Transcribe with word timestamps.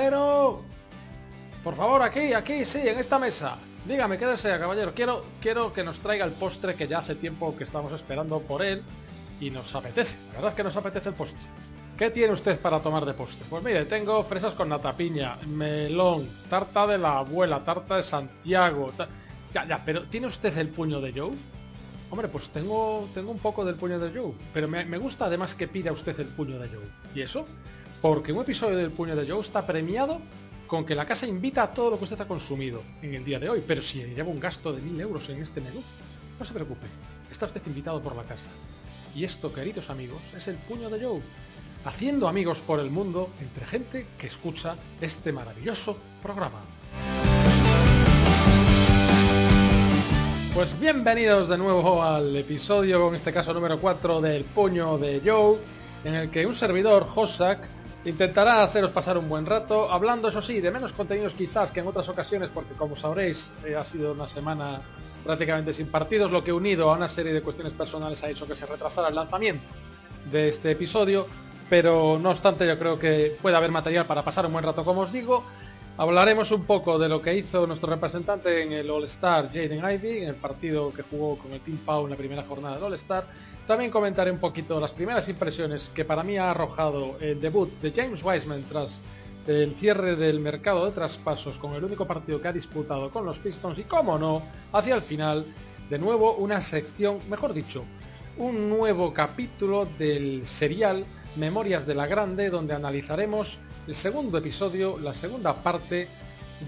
Camarero. 0.00 0.62
Por 1.62 1.76
favor, 1.76 2.02
aquí, 2.02 2.32
aquí, 2.32 2.64
sí, 2.64 2.80
en 2.88 2.98
esta 2.98 3.18
mesa. 3.18 3.58
Dígame, 3.84 4.16
qué 4.16 4.26
desea, 4.26 4.58
caballero. 4.58 4.94
Quiero, 4.94 5.24
quiero 5.42 5.74
que 5.74 5.84
nos 5.84 5.98
traiga 5.98 6.24
el 6.24 6.32
postre 6.32 6.74
que 6.74 6.88
ya 6.88 6.98
hace 6.98 7.14
tiempo 7.14 7.54
que 7.54 7.64
estamos 7.64 7.92
esperando 7.92 8.40
por 8.40 8.62
él 8.62 8.82
y 9.40 9.50
nos 9.50 9.74
apetece. 9.74 10.16
La 10.28 10.34
verdad 10.36 10.48
es 10.50 10.54
que 10.54 10.64
nos 10.64 10.76
apetece 10.76 11.10
el 11.10 11.14
postre. 11.14 11.40
¿Qué 11.98 12.08
tiene 12.08 12.32
usted 12.32 12.58
para 12.58 12.80
tomar 12.80 13.04
de 13.04 13.12
postre? 13.12 13.46
Pues 13.50 13.62
mire, 13.62 13.84
tengo 13.84 14.24
fresas 14.24 14.54
con 14.54 14.70
natapiña, 14.70 15.36
melón, 15.46 16.30
tarta 16.48 16.86
de 16.86 16.96
la 16.96 17.18
abuela, 17.18 17.62
tarta 17.62 17.96
de 17.96 18.02
Santiago. 18.02 18.92
Ya, 19.52 19.66
ya, 19.66 19.84
pero 19.84 20.04
¿tiene 20.04 20.28
usted 20.28 20.56
el 20.56 20.68
puño 20.68 21.02
de 21.02 21.12
Joe? 21.12 21.32
Hombre, 22.08 22.28
pues 22.28 22.48
tengo, 22.50 23.06
tengo 23.12 23.30
un 23.30 23.38
poco 23.38 23.66
del 23.66 23.74
puño 23.74 23.98
de 23.98 24.18
Joe, 24.18 24.32
pero 24.54 24.66
me, 24.66 24.84
me 24.86 24.96
gusta 24.96 25.26
además 25.26 25.54
que 25.54 25.68
pida 25.68 25.92
usted 25.92 26.18
el 26.18 26.26
puño 26.28 26.58
de 26.58 26.68
Joe. 26.68 26.88
¿Y 27.14 27.20
eso? 27.20 27.44
Porque 28.00 28.32
un 28.32 28.40
episodio 28.40 28.78
del 28.78 28.90
puño 28.90 29.14
de 29.14 29.30
Joe 29.30 29.40
está 29.40 29.66
premiado 29.66 30.20
con 30.66 30.86
que 30.86 30.94
la 30.94 31.04
casa 31.04 31.26
invita 31.26 31.64
a 31.64 31.74
todo 31.74 31.90
lo 31.90 31.98
que 31.98 32.04
usted 32.04 32.20
ha 32.20 32.26
consumido 32.26 32.82
en 33.02 33.14
el 33.14 33.24
día 33.24 33.38
de 33.38 33.50
hoy. 33.50 33.62
Pero 33.66 33.82
si 33.82 34.02
lleva 34.02 34.30
un 34.30 34.40
gasto 34.40 34.72
de 34.72 34.80
mil 34.80 34.98
euros 34.98 35.28
en 35.28 35.42
este 35.42 35.60
menú, 35.60 35.82
no 36.38 36.44
se 36.44 36.54
preocupe, 36.54 36.86
está 37.30 37.44
usted 37.44 37.60
invitado 37.66 38.00
por 38.00 38.16
la 38.16 38.22
casa. 38.22 38.48
Y 39.14 39.24
esto, 39.24 39.52
queridos 39.52 39.90
amigos, 39.90 40.22
es 40.34 40.48
el 40.48 40.56
puño 40.56 40.88
de 40.88 41.04
Joe, 41.04 41.20
haciendo 41.84 42.26
amigos 42.26 42.60
por 42.60 42.80
el 42.80 42.88
mundo 42.88 43.28
entre 43.38 43.66
gente 43.66 44.06
que 44.18 44.28
escucha 44.28 44.76
este 45.02 45.30
maravilloso 45.32 45.98
programa. 46.22 46.60
Pues 50.54 50.78
bienvenidos 50.80 51.50
de 51.50 51.58
nuevo 51.58 52.02
al 52.02 52.34
episodio, 52.34 53.08
en 53.08 53.14
este 53.14 53.32
caso 53.32 53.52
número 53.52 53.78
4 53.78 54.22
del 54.22 54.44
Puño 54.44 54.96
de 54.96 55.20
Joe, 55.22 55.58
en 56.04 56.14
el 56.14 56.30
que 56.30 56.46
un 56.46 56.54
servidor, 56.54 57.06
Hossack, 57.14 57.79
intentará 58.04 58.62
haceros 58.62 58.90
pasar 58.90 59.18
un 59.18 59.28
buen 59.28 59.46
rato, 59.46 59.90
hablando, 59.90 60.28
eso 60.28 60.40
sí, 60.40 60.60
de 60.60 60.70
menos 60.70 60.92
contenidos 60.92 61.34
quizás 61.34 61.70
que 61.70 61.80
en 61.80 61.86
otras 61.86 62.08
ocasiones, 62.08 62.50
porque 62.52 62.74
como 62.74 62.96
sabréis, 62.96 63.52
eh, 63.64 63.76
ha 63.76 63.84
sido 63.84 64.12
una 64.12 64.26
semana 64.26 64.80
prácticamente 65.24 65.72
sin 65.72 65.88
partidos, 65.88 66.30
lo 66.30 66.42
que 66.42 66.52
unido 66.52 66.90
a 66.90 66.96
una 66.96 67.08
serie 67.08 67.32
de 67.32 67.42
cuestiones 67.42 67.74
personales 67.74 68.22
ha 68.22 68.30
hecho 68.30 68.46
que 68.46 68.54
se 68.54 68.66
retrasara 68.66 69.08
el 69.08 69.14
lanzamiento 69.14 69.66
de 70.30 70.48
este 70.48 70.70
episodio, 70.70 71.26
pero 71.68 72.18
no 72.20 72.30
obstante 72.30 72.66
yo 72.66 72.78
creo 72.78 72.98
que 72.98 73.36
puede 73.40 73.56
haber 73.56 73.70
material 73.70 74.06
para 74.06 74.24
pasar 74.24 74.46
un 74.46 74.52
buen 74.52 74.64
rato, 74.64 74.84
como 74.84 75.02
os 75.02 75.12
digo, 75.12 75.44
Hablaremos 76.00 76.50
un 76.50 76.64
poco 76.64 76.98
de 76.98 77.10
lo 77.10 77.20
que 77.20 77.34
hizo 77.36 77.66
nuestro 77.66 77.90
representante 77.90 78.62
en 78.62 78.72
el 78.72 78.88
All-Star, 78.88 79.48
Jaden 79.52 79.84
Ivy, 79.84 80.22
en 80.22 80.28
el 80.30 80.34
partido 80.34 80.90
que 80.94 81.02
jugó 81.02 81.36
con 81.36 81.52
el 81.52 81.60
Team 81.60 81.76
Pau 81.76 82.04
en 82.04 82.10
la 82.12 82.16
primera 82.16 82.42
jornada 82.42 82.76
del 82.76 82.84
All-Star. 82.84 83.26
También 83.70 83.92
comentaré 83.92 84.32
un 84.32 84.40
poquito 84.40 84.80
las 84.80 84.90
primeras 84.90 85.28
impresiones 85.28 85.92
que 85.94 86.04
para 86.04 86.24
mí 86.24 86.36
ha 86.36 86.50
arrojado 86.50 87.16
el 87.20 87.40
debut 87.40 87.70
de 87.80 87.92
James 87.92 88.20
Wiseman 88.24 88.64
tras 88.68 89.00
el 89.46 89.76
cierre 89.76 90.16
del 90.16 90.40
mercado 90.40 90.84
de 90.86 90.90
traspasos 90.90 91.56
con 91.56 91.74
el 91.74 91.84
único 91.84 92.04
partido 92.04 92.42
que 92.42 92.48
ha 92.48 92.52
disputado 92.52 93.12
con 93.12 93.24
los 93.24 93.38
Pistons 93.38 93.78
y, 93.78 93.84
como 93.84 94.18
no, 94.18 94.42
hacia 94.72 94.96
el 94.96 95.02
final, 95.02 95.46
de 95.88 95.98
nuevo 96.00 96.34
una 96.34 96.60
sección, 96.60 97.20
mejor 97.30 97.54
dicho, 97.54 97.84
un 98.38 98.68
nuevo 98.68 99.14
capítulo 99.14 99.86
del 99.96 100.48
serial 100.48 101.04
Memorias 101.36 101.86
de 101.86 101.94
la 101.94 102.08
Grande, 102.08 102.50
donde 102.50 102.74
analizaremos 102.74 103.60
el 103.86 103.94
segundo 103.94 104.38
episodio, 104.38 104.98
la 104.98 105.14
segunda 105.14 105.54
parte 105.54 106.08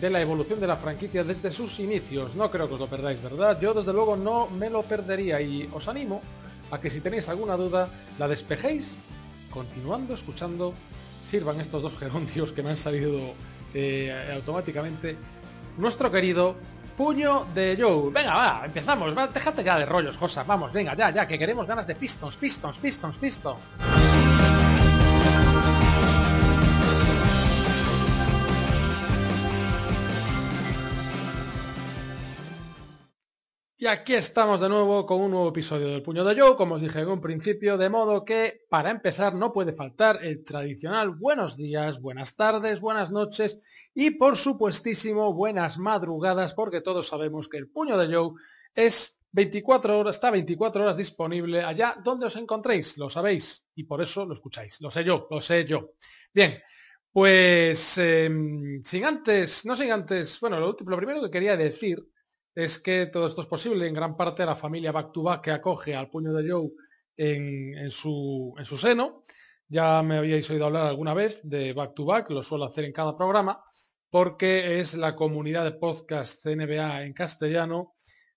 de 0.00 0.08
la 0.08 0.20
evolución 0.20 0.60
de 0.60 0.68
la 0.68 0.76
franquicia 0.76 1.24
desde 1.24 1.50
sus 1.50 1.80
inicios. 1.80 2.36
No 2.36 2.48
creo 2.48 2.68
que 2.68 2.74
os 2.74 2.80
lo 2.80 2.86
perdáis, 2.86 3.20
¿verdad? 3.20 3.60
Yo 3.60 3.74
desde 3.74 3.92
luego 3.92 4.16
no 4.16 4.46
me 4.46 4.70
lo 4.70 4.84
perdería 4.84 5.40
y 5.40 5.68
os 5.72 5.88
animo 5.88 6.22
a 6.72 6.80
que 6.80 6.90
si 6.90 7.00
tenéis 7.00 7.28
alguna 7.28 7.56
duda 7.56 7.88
la 8.18 8.26
despejéis 8.26 8.96
continuando 9.52 10.14
escuchando. 10.14 10.74
Sirvan 11.22 11.60
estos 11.60 11.82
dos 11.82 11.96
gerundios 11.96 12.50
que 12.52 12.64
me 12.64 12.70
han 12.70 12.76
salido 12.76 13.34
eh, 13.74 14.10
automáticamente. 14.34 15.16
Nuestro 15.78 16.10
querido 16.10 16.56
puño 16.96 17.46
de 17.54 17.76
Joe. 17.78 18.10
Venga, 18.10 18.34
va, 18.34 18.62
empezamos. 18.64 19.16
Va, 19.16 19.28
déjate 19.28 19.62
ya 19.62 19.78
de 19.78 19.86
rollos, 19.86 20.16
cosas. 20.16 20.44
Vamos, 20.46 20.72
venga, 20.72 20.96
ya, 20.96 21.10
ya, 21.10 21.28
que 21.28 21.38
queremos 21.38 21.66
ganas 21.66 21.86
de 21.86 21.94
pistons, 21.94 22.36
pistons, 22.36 22.78
pistons, 22.78 23.18
pistons. 23.18 23.60
Y 33.82 33.86
aquí 33.88 34.14
estamos 34.14 34.60
de 34.60 34.68
nuevo 34.68 35.04
con 35.04 35.20
un 35.20 35.32
nuevo 35.32 35.48
episodio 35.48 35.88
del 35.88 36.04
Puño 36.04 36.22
de 36.22 36.40
Joe, 36.40 36.54
como 36.54 36.76
os 36.76 36.82
dije 36.82 37.00
en 37.00 37.08
un 37.08 37.20
principio, 37.20 37.76
de 37.76 37.90
modo 37.90 38.24
que 38.24 38.64
para 38.68 38.92
empezar 38.92 39.34
no 39.34 39.50
puede 39.50 39.72
faltar 39.72 40.24
el 40.24 40.44
tradicional 40.44 41.10
buenos 41.10 41.56
días, 41.56 42.00
buenas 42.00 42.36
tardes, 42.36 42.80
buenas 42.80 43.10
noches 43.10 43.58
y 43.92 44.12
por 44.12 44.36
supuestísimo 44.36 45.34
buenas 45.34 45.78
madrugadas, 45.78 46.54
porque 46.54 46.80
todos 46.80 47.08
sabemos 47.08 47.48
que 47.48 47.56
el 47.56 47.70
Puño 47.70 47.98
de 47.98 48.14
Joe 48.14 48.34
es 48.72 49.20
24 49.32 49.98
horas, 49.98 50.14
está 50.14 50.30
24 50.30 50.84
horas 50.84 50.96
disponible 50.96 51.64
allá 51.64 51.96
donde 52.04 52.26
os 52.26 52.36
encontréis, 52.36 52.96
lo 52.98 53.08
sabéis, 53.08 53.66
y 53.74 53.82
por 53.82 54.00
eso 54.00 54.24
lo 54.24 54.34
escucháis, 54.34 54.80
lo 54.80 54.92
sé 54.92 55.02
yo, 55.02 55.26
lo 55.28 55.40
sé 55.40 55.64
yo. 55.64 55.94
Bien, 56.32 56.62
pues 57.10 57.98
eh, 57.98 58.30
sin 58.84 59.04
antes, 59.04 59.66
no 59.66 59.74
sin 59.74 59.90
antes, 59.90 60.38
bueno, 60.38 60.60
lo, 60.60 60.76
lo 60.86 60.96
primero 60.96 61.20
que 61.20 61.32
quería 61.32 61.56
decir 61.56 62.11
es 62.54 62.78
que 62.78 63.06
todo 63.06 63.26
esto 63.26 63.40
es 63.40 63.46
posible 63.46 63.86
en 63.86 63.94
gran 63.94 64.16
parte 64.16 64.42
a 64.42 64.46
la 64.46 64.56
familia 64.56 64.92
Back 64.92 65.12
to 65.12 65.22
Back 65.22 65.42
que 65.42 65.50
acoge 65.50 65.94
al 65.94 66.10
puño 66.10 66.32
de 66.32 66.50
Joe 66.50 66.70
en, 67.16 67.90
su, 67.90 68.54
en 68.58 68.64
su 68.64 68.76
seno. 68.76 69.22
Ya 69.68 70.02
me 70.02 70.18
habíais 70.18 70.48
oído 70.50 70.66
hablar 70.66 70.86
alguna 70.86 71.14
vez 71.14 71.40
de 71.44 71.72
Back 71.72 71.94
to 71.94 72.04
Back, 72.04 72.30
lo 72.30 72.42
suelo 72.42 72.64
hacer 72.64 72.84
en 72.84 72.92
cada 72.92 73.16
programa, 73.16 73.62
porque 74.10 74.80
es 74.80 74.94
la 74.94 75.16
comunidad 75.16 75.64
de 75.64 75.72
podcast 75.72 76.44
NBA 76.44 77.04
en 77.04 77.12
castellano 77.14 77.94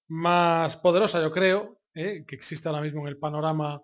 más 0.08 0.78
poderosa, 0.78 1.22
yo 1.22 1.32
creo, 1.32 1.82
¿eh? 1.94 2.24
que 2.26 2.36
existe 2.36 2.70
ahora 2.70 2.82
mismo 2.82 3.02
en 3.02 3.08
el 3.08 3.18
panorama, 3.18 3.82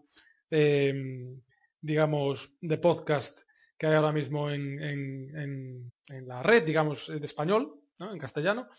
em, 0.50 1.42
digamos, 1.82 2.54
de 2.62 2.78
podcast 2.78 3.42
que 3.78 3.88
hay 3.88 3.96
ahora 3.96 4.12
mismo 4.12 4.52
en, 4.52 5.92
la 6.08 6.44
red, 6.44 6.64
digamos, 6.64 7.08
de 7.08 7.26
español, 7.26 7.82
en 8.00 8.20
castellano. 8.20 8.70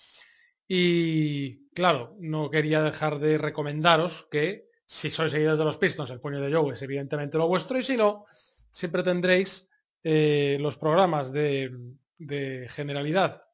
Y 0.74 1.68
claro, 1.74 2.16
no 2.18 2.48
quería 2.48 2.82
dejar 2.82 3.18
de 3.18 3.36
recomendaros 3.36 4.26
que 4.30 4.70
si 4.86 5.10
sois 5.10 5.30
seguidores 5.30 5.58
de 5.58 5.66
los 5.66 5.76
Pistons, 5.76 6.08
el 6.08 6.18
puño 6.18 6.40
de 6.40 6.50
Joe 6.50 6.72
es 6.72 6.80
evidentemente 6.80 7.36
lo 7.36 7.46
vuestro 7.46 7.78
y 7.78 7.82
si 7.82 7.94
no, 7.94 8.24
siempre 8.70 9.02
tendréis 9.02 9.68
eh, 10.02 10.56
los 10.58 10.78
programas 10.78 11.30
de, 11.30 11.76
generalidad 12.70 13.44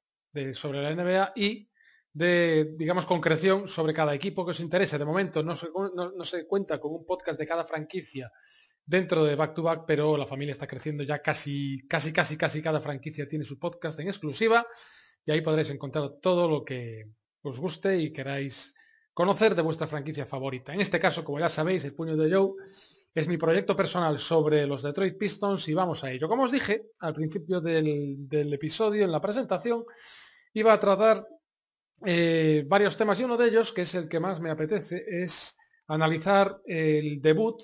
sobre 0.53 0.81
la 0.81 0.95
NBA 0.95 1.33
y 1.35 1.69
de, 2.13 2.77
digamos, 2.79 3.05
concreción 3.05 3.67
sobre 3.67 3.95
cada 3.95 4.15
equipo 4.15 4.45
que 4.45 4.53
os 4.53 4.61
interese. 4.61 4.97
De 4.97 5.05
momento 5.05 5.43
no 5.43 5.57
se, 5.57 5.71
no 5.75 6.23
se 6.23 6.47
cuenta 6.47 6.79
con 6.79 6.93
un 6.93 7.05
podcast 7.05 7.37
de 7.37 7.49
cada 7.49 7.65
franquicia 7.65 8.31
dentro 8.87 9.25
de 9.25 9.35
Back 9.35 9.55
to 9.55 9.65
Back, 9.65 9.83
pero 9.89 10.17
la 10.17 10.27
familia 10.27 10.53
está 10.53 10.69
creciendo 10.69 11.03
ya 11.03 11.21
casi, 11.21 11.85
casi, 11.89 12.13
casi, 12.13 12.37
casi 12.37 12.63
cada 12.63 12.79
franquicia 12.79 13.27
tiene 13.27 13.45
su 13.45 13.59
podcast 13.59 13.99
en 13.99 14.07
exclusiva 14.07 14.65
y 15.25 15.33
ahí 15.33 15.41
podréis 15.41 15.71
encontrar 15.71 16.11
todo 16.21 16.49
lo 16.49 16.65
que 16.65 17.11
os 17.43 17.61
guste 17.61 17.99
y 17.99 18.13
queráis 18.13 18.75
conocer 19.13 19.55
de 19.55 19.63
vuestra 19.63 19.89
franquicia 19.89 20.27
favorita. 20.27 20.73
En 20.73 20.81
este 20.81 21.01
caso, 21.01 21.25
como 21.25 21.41
ya 21.41 21.49
sabéis, 21.49 21.85
el 21.85 21.95
puño 21.95 22.17
de 22.17 22.33
Joe 22.33 22.53
es 23.15 23.27
mi 23.27 23.37
proyecto 23.37 23.75
personal 23.75 24.19
sobre 24.19 24.67
los 24.67 24.83
Detroit 24.83 25.19
Pistons 25.19 25.67
y 25.69 25.75
vamos 25.75 26.05
a 26.05 26.13
ello. 26.13 26.29
Como 26.29 26.45
os 26.45 26.53
dije 26.53 26.91
al 27.01 27.15
principio 27.15 27.61
del, 27.61 28.29
episodio, 28.31 29.05
en 29.05 29.11
la 29.11 29.21
presentación, 29.21 29.85
iba 30.53 30.73
a 30.73 30.79
tratar 30.79 31.27
eh, 32.07 32.65
varios 32.69 32.97
temas 32.97 33.19
y 33.19 33.25
uno 33.25 33.37
de 33.37 33.49
ellos, 33.49 33.73
que 33.73 33.83
es 33.83 33.95
el 33.97 34.09
que 34.09 34.21
más 34.21 34.41
me 34.41 34.51
apetece, 34.51 35.05
es 35.09 35.57
analizar 35.89 36.61
el 36.67 37.21
debut 37.21 37.61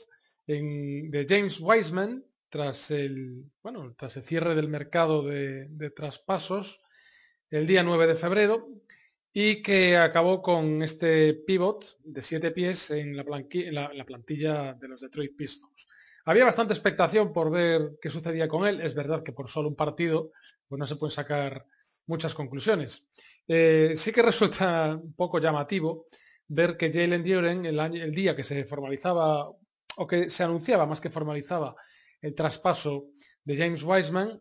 de 0.47 1.27
James 1.29 1.61
Wiseman 1.61 2.25
tras 2.49 2.91
el, 2.91 3.45
bueno, 3.63 3.95
tras 3.97 4.17
el 4.17 4.25
cierre 4.25 4.55
del 4.55 4.69
mercado 4.69 5.23
de 5.23 5.93
traspasos 5.95 6.81
el 7.55 7.69
día 7.69 7.85
9 7.85 8.09
de 8.09 8.17
febrero 8.17 8.69
y 9.33 9.63
que 9.63 9.97
acabó 9.97 10.43
con 10.43 10.83
este 10.83 11.35
pivot 11.35 11.99
de 12.03 12.21
siete 12.21 12.51
pies 12.51 12.91
en 12.91 13.17
la, 13.17 13.25
plantilla 13.25 14.75
de 14.75 14.89
los 14.89 15.01
Detroit 15.01 15.37
Pistons. 15.37 15.87
Había 16.25 16.45
bastante 16.45 16.75
expectación 16.75 17.33
por 17.33 17.53
ver 17.53 17.97
qué 18.01 18.11
sucedía 18.11 18.49
con 18.49 18.67
él. 18.67 18.81
Es 18.81 18.95
verdad 18.95 19.23
que 19.23 19.33
por 19.33 19.49
solo 19.49 19.69
un 19.69 19.77
partido 19.77 20.33
pues 20.67 20.81
no 20.81 20.87
se 20.87 20.97
pueden 20.97 21.15
sacar 21.15 21.65
muchas 22.07 22.35
conclusiones. 22.35 23.05
Eh, 23.47 23.93
sí 23.95 24.11
que 24.11 24.23
resulta 24.23 24.99
un 25.01 25.15
poco 25.15 25.39
llamativo 25.39 26.07
ver 26.49 26.77
que 26.77 26.93
Jalen 26.93 27.23
Duren, 27.23 27.67
el, 27.67 27.79
el 27.79 28.13
día 28.13 28.35
que 28.35 28.43
se 28.43 28.65
formalizaba, 28.65 29.49
o 29.97 30.07
que 30.09 30.29
se 30.29 30.43
anunciaba 30.43 30.87
más 30.87 31.01
que 31.01 31.11
formalizaba 31.11 31.77
el 32.21 32.35
traspaso 32.35 33.11
de 33.45 33.57
James 33.57 33.85
Wiseman, 33.85 34.41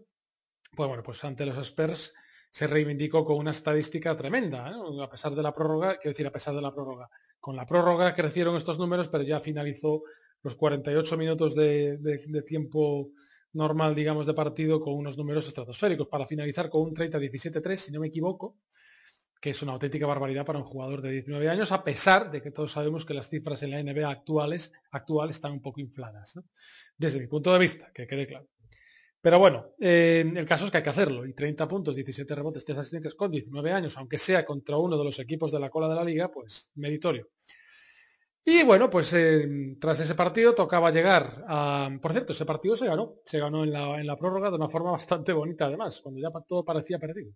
pues 0.75 0.87
bueno, 0.87 1.03
pues 1.03 1.23
ante 1.23 1.45
los 1.45 1.59
Spurs 1.59 2.13
se 2.53 2.67
reivindicó 2.67 3.25
con 3.25 3.37
una 3.37 3.49
estadística 3.49 4.15
tremenda, 4.15 4.75
a 5.01 5.09
pesar 5.09 5.33
de 5.33 5.41
la 5.41 5.55
prórroga, 5.55 5.97
quiero 5.97 6.11
decir, 6.11 6.27
a 6.27 6.31
pesar 6.31 6.53
de 6.53 6.61
la 6.61 6.71
prórroga. 6.71 7.09
Con 7.39 7.55
la 7.55 7.65
prórroga 7.65 8.13
crecieron 8.13 8.55
estos 8.55 8.77
números, 8.77 9.09
pero 9.09 9.23
ya 9.23 9.39
finalizó 9.39 10.03
los 10.43 10.53
48 10.53 11.17
minutos 11.17 11.55
de, 11.55 11.97
tiempo 12.45 13.09
normal, 13.53 13.95
digamos, 13.95 14.27
de 14.27 14.35
partido 14.35 14.79
con 14.79 14.93
unos 14.93 15.17
números 15.17 15.47
estratosféricos, 15.47 16.07
para 16.07 16.27
finalizar 16.27 16.69
con 16.69 16.83
un 16.83 16.93
30-17-3, 16.93 17.75
si 17.75 17.91
no 17.91 17.99
me 17.99 18.09
equivoco, 18.09 18.59
que 19.41 19.49
es 19.49 19.63
una 19.63 19.71
auténtica 19.71 20.05
barbaridad 20.05 20.45
para 20.45 20.59
un 20.59 20.65
jugador 20.65 21.01
de 21.01 21.09
19 21.09 21.49
años, 21.49 21.71
a 21.71 21.83
pesar 21.83 22.29
de 22.29 22.39
que 22.43 22.51
todos 22.51 22.71
sabemos 22.71 23.03
que 23.03 23.15
las 23.15 23.29
cifras 23.29 23.63
en 23.63 23.71
la 23.71 23.81
NBA 23.81 24.07
actuales 24.07 24.73
actual 24.91 25.31
están 25.31 25.53
un 25.53 25.61
poco 25.63 25.81
infladas, 25.81 26.39
desde 26.95 27.19
mi 27.19 27.25
punto 27.25 27.51
de 27.51 27.57
vista, 27.57 27.91
que 27.91 28.05
quede 28.05 28.27
claro. 28.27 28.47
Pero 29.23 29.39
bueno, 29.39 29.67
eh, 29.79 30.33
el 30.35 30.45
caso 30.45 30.65
es 30.65 30.71
que 30.71 30.79
hay 30.79 30.83
que 30.83 30.89
hacerlo. 30.89 31.25
Y 31.25 31.31
30 31.33 31.65
puntos, 31.65 31.95
17 31.95 32.35
rebotes, 32.35 32.65
3 32.65 32.79
asistencias 32.79 33.15
con 33.15 33.31
19 33.31 33.71
años, 33.71 33.97
aunque 33.97 34.17
sea 34.17 34.43
contra 34.43 34.75
uno 34.75 34.97
de 34.97 35.05
los 35.05 35.17
equipos 35.17 35.49
de 35.49 35.61
la 35.61 35.69
cola 35.69 35.87
de 35.87 35.95
la 35.95 36.03
liga, 36.03 36.29
pues 36.29 36.71
meritorio. 36.75 37.29
Y 38.43 38.63
bueno, 38.63 38.89
pues 38.89 39.13
eh, 39.13 39.77
tras 39.79 40.01
ese 40.01 40.15
partido 40.15 40.53
tocaba 40.53 40.91
llegar 40.91 41.45
a... 41.47 41.89
Por 42.01 42.11
cierto, 42.11 42.33
ese 42.33 42.43
partido 42.43 42.75
se 42.75 42.85
ganó. 42.85 43.15
Se 43.23 43.39
ganó 43.39 43.63
en 43.63 43.71
la, 43.71 44.17
prórroga 44.17 44.49
de 44.49 44.57
una 44.57 44.67
forma 44.67 44.91
bastante 44.99 45.31
bonita 45.31 45.67
además, 45.67 46.01
cuando 46.01 46.19
ya 46.19 46.29
todo 46.45 46.65
parecía 46.65 46.99
perdido. 46.99 47.31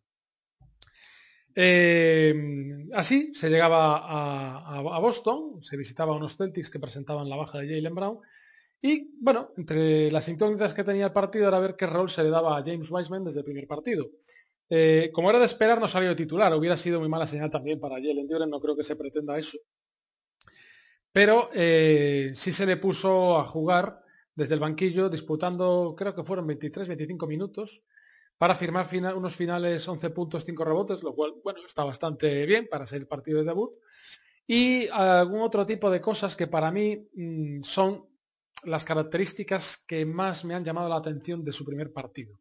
Eh, 1.56 2.36
así 2.96 3.32
se 3.34 3.50
llegaba 3.50 4.04
a, 4.06 5.00
Boston, 5.00 5.64
se 5.64 5.78
visitaba 5.78 6.18
unos 6.18 6.36
Celtics 6.36 6.70
que 6.70 6.80
presentaban 6.80 7.30
la 7.30 7.38
baja 7.38 7.60
de 7.60 7.74
Jalen 7.74 7.96
Brown 7.96 8.20
y 8.82 9.10
bueno, 9.20 9.52
entre 9.58 10.12
las 10.12 10.30
incógnitas 10.30 10.74
que 10.74 10.84
tenía 10.84 11.06
el 11.06 11.14
partido 11.14 11.48
era 11.48 11.60
ver 11.60 11.76
qué 11.76 11.88
rol 11.88 12.10
se 12.10 12.24
le 12.24 12.30
daba 12.30 12.58
a 12.58 12.64
James 12.64 12.90
Wiseman 12.92 13.24
desde 13.24 13.40
el 13.40 13.46
primer 13.46 13.68
partido. 13.68 14.12
Eh, 14.70 15.10
como 15.14 15.30
era 15.30 15.40
de 15.40 15.46
esperar, 15.46 15.80
no 15.80 15.88
salió 15.88 16.10
de 16.10 16.16
titular. 16.16 16.54
Hubiera 16.54 16.78
sido 16.78 17.00
muy 17.00 17.10
mala 17.10 17.26
señal 17.26 17.50
también 17.50 17.80
para 17.80 17.96
Jalen 17.96 18.28
Duren, 18.28 18.50
no 18.50 18.60
creo 18.60 18.76
que 18.76 18.84
se 18.84 18.96
pretenda 18.96 19.38
eso. 19.38 19.58
Pero 21.12 21.50
eh, 21.54 22.32
sí 22.36 22.52
se 22.52 22.66
le 22.66 22.78
puso 22.78 23.38
a 23.38 23.46
jugar 23.46 24.04
desde 24.36 24.54
el 24.54 24.60
banquillo, 24.60 25.10
disputando, 25.10 25.96
creo 25.98 26.14
que 26.14 26.24
fueron 26.24 26.48
23-25 26.48 27.28
minutos, 27.28 27.82
para 28.38 28.54
firmar 28.54 28.88
unos 29.16 29.36
finales 29.36 29.88
11 29.88 30.12
puntos, 30.12 30.46
5 30.46 30.64
rebotes, 30.64 31.02
lo 31.02 31.16
cual, 31.16 31.34
bueno, 31.44 31.62
está 31.66 31.84
bastante 31.84 32.46
bien 32.46 32.68
para 32.70 32.86
ser 32.86 33.02
el 33.02 33.08
partido 33.08 33.40
de 33.40 33.46
debut. 33.46 33.76
Y 34.46 34.88
algún 34.90 35.42
otro 35.42 35.66
tipo 35.66 35.90
de 35.90 36.00
cosas 36.00 36.36
que 36.36 36.46
para 36.46 36.72
mí 36.72 37.10
mm, 37.16 37.64
son 37.64 38.06
las 38.64 38.84
características 38.84 39.84
que 39.88 40.06
más 40.06 40.46
me 40.46 40.56
han 40.56 40.64
llamado 40.64 40.90
la 40.90 40.98
atención 40.98 41.44
de 41.44 41.52
su 41.52 41.66
primer 41.66 41.92
partido. 41.92 42.40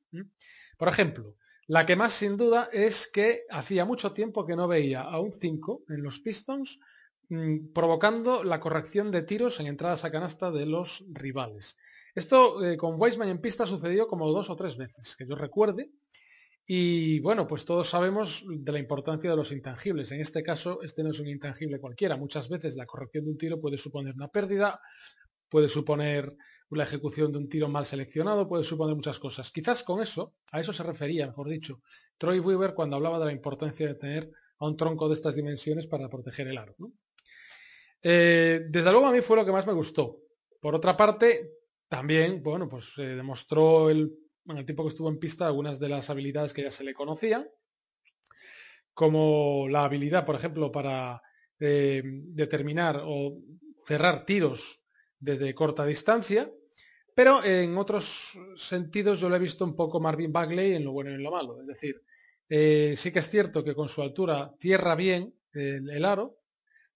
Por 0.79 0.89
ejemplo, 0.89 1.37
la 1.69 1.85
que 1.85 1.97
más 1.97 2.13
sin 2.13 2.37
duda 2.37 2.69
es 2.73 3.09
que 3.13 3.43
hacía 3.51 3.85
mucho 3.85 4.13
tiempo 4.13 4.47
que 4.47 4.57
no 4.57 4.69
veía 4.69 5.03
a 5.03 5.21
un 5.21 5.33
5 5.33 5.85
en 5.89 6.03
los 6.03 6.21
Pistons 6.21 6.79
mm, 7.29 7.73
provocando 7.73 8.45
la 8.45 8.61
corrección 8.61 9.11
de 9.11 9.23
tiros 9.23 9.59
en 9.59 9.67
entradas 9.67 10.05
a 10.05 10.13
canasta 10.13 10.51
de 10.51 10.65
los 10.65 11.05
rivales. 11.09 11.77
Esto 12.15 12.65
eh, 12.65 12.77
con 12.77 13.01
Weisman 13.01 13.29
en 13.29 13.41
pista 13.41 13.67
sucedió 13.67 14.07
como 14.07 14.31
dos 14.31 14.49
o 14.49 14.57
tres 14.57 14.77
veces, 14.77 15.17
que 15.17 15.27
yo 15.27 15.35
recuerde. 15.35 15.91
Y 16.69 17.21
bueno, 17.21 17.47
pues 17.47 17.65
todos 17.65 17.89
sabemos 17.89 18.45
de 18.49 18.73
la 18.73 18.79
importancia 18.79 19.31
de 19.31 19.37
los 19.37 19.53
intangibles. 19.53 20.11
En 20.11 20.21
este 20.21 20.43
caso, 20.43 20.81
este 20.83 21.05
no 21.05 21.11
es 21.11 21.21
un 21.21 21.29
intangible 21.29 21.79
cualquiera. 21.79 22.17
Muchas 22.17 22.49
veces 22.49 22.75
la 22.75 22.87
corrección 22.87 23.25
de 23.25 23.31
un 23.31 23.39
tiro 23.39 23.61
puede 23.61 23.79
suponer 23.79 24.15
una 24.15 24.29
pérdida 24.29 24.81
puede 25.49 25.69
suponer 25.69 26.37
la 26.71 26.85
ejecución 26.85 27.31
de 27.31 27.39
un 27.39 27.49
tiro 27.49 27.69
mal 27.69 27.87
seleccionado, 27.87 28.49
puede 28.49 28.65
suponer 28.65 28.95
muchas 28.97 29.19
cosas. 29.19 29.53
Quizás 29.53 29.83
con 29.83 30.01
eso, 30.01 30.35
a 30.53 30.61
eso 30.61 30.73
se 30.73 30.83
refería, 30.83 31.27
mejor 31.27 31.49
dicho, 31.49 31.81
Troy 32.19 32.41
Weaver 32.41 32.75
cuando 32.75 32.97
hablaba 32.97 33.19
de 33.19 33.27
la 33.27 33.33
importancia 33.33 33.87
de 33.87 33.95
tener 33.95 34.31
a 34.59 34.67
un 34.67 34.77
tronco 34.77 35.09
de 35.09 35.15
estas 35.15 35.37
dimensiones 35.37 35.87
para 35.87 36.09
proteger 36.09 36.49
el 36.49 36.59
aro. 36.59 36.75
Eh, 38.03 38.63
desde 38.69 38.91
luego 38.91 39.07
a 39.07 39.13
mí 39.13 39.21
fue 39.21 39.37
lo 39.37 39.45
que 39.45 39.53
más 39.53 39.67
me 39.67 39.73
gustó. 39.73 40.19
Por 40.61 40.75
otra 40.75 40.97
parte, 40.97 41.53
también, 41.89 42.43
bueno, 42.43 42.69
pues 42.69 42.95
se 42.95 43.05
demostró 43.05 43.91
el, 43.91 44.13
en 44.47 44.59
el 44.59 44.65
tiempo 44.65 44.83
que 44.83 44.89
estuvo 44.89 45.09
en 45.09 45.19
pista 45.19 45.47
algunas 45.47 45.79
de 45.79 45.89
las 45.89 46.11
habilidades 46.11 46.53
que 46.53 46.63
ya 46.63 46.71
se 46.71 46.85
le 46.85 46.95
conocían, 46.95 47.49
como 48.93 49.69
la 49.69 49.85
habilidad, 49.85 50.25
por 50.25 50.35
ejemplo, 50.35 50.73
para 50.73 51.23
eh, 51.61 52.03
determinar 52.05 53.03
o 53.05 53.39
cerrar 53.85 54.25
tiros 54.25 54.81
desde 55.19 55.55
corta 55.55 55.85
distancia, 55.85 56.51
pero 57.15 57.43
en 57.43 57.77
otros 57.79 58.39
sentidos 58.57 59.21
yo 59.21 59.29
lo 59.29 59.37
he 59.37 59.39
visto 59.39 59.65
un 59.65 59.75
poco 59.75 60.01
Marvin 60.01 60.33
Bagley 60.33 60.75
en 60.75 60.85
lo 60.85 60.93
bueno 60.93 61.11
y 61.11 61.15
en 61.15 61.23
lo 61.23 61.31
malo. 61.31 61.61
Es 61.61 61.67
decir, 61.67 62.03
eh, 62.49 62.95
sí 62.97 63.11
que 63.11 63.21
es 63.21 63.31
cierto 63.31 63.65
que 63.65 63.75
con 63.75 63.89
su 63.89 64.03
altura 64.03 64.55
cierra 64.61 64.95
bien 64.95 65.35
el, 65.53 66.05
aro, 66.05 66.41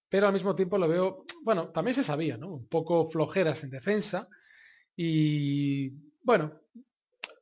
pero 0.08 0.26
al 0.26 0.34
mismo 0.34 0.54
tiempo 0.54 0.76
lo 0.76 0.88
veo, 0.88 1.24
bueno, 1.42 1.70
también 1.70 1.94
se 1.94 2.04
sabía, 2.04 2.36
¿no? 2.36 2.48
Un 2.48 2.68
poco 2.68 3.06
flojeras 3.06 3.64
en 3.64 3.70
defensa 3.70 4.28
y 4.94 5.88
bueno, 6.22 6.60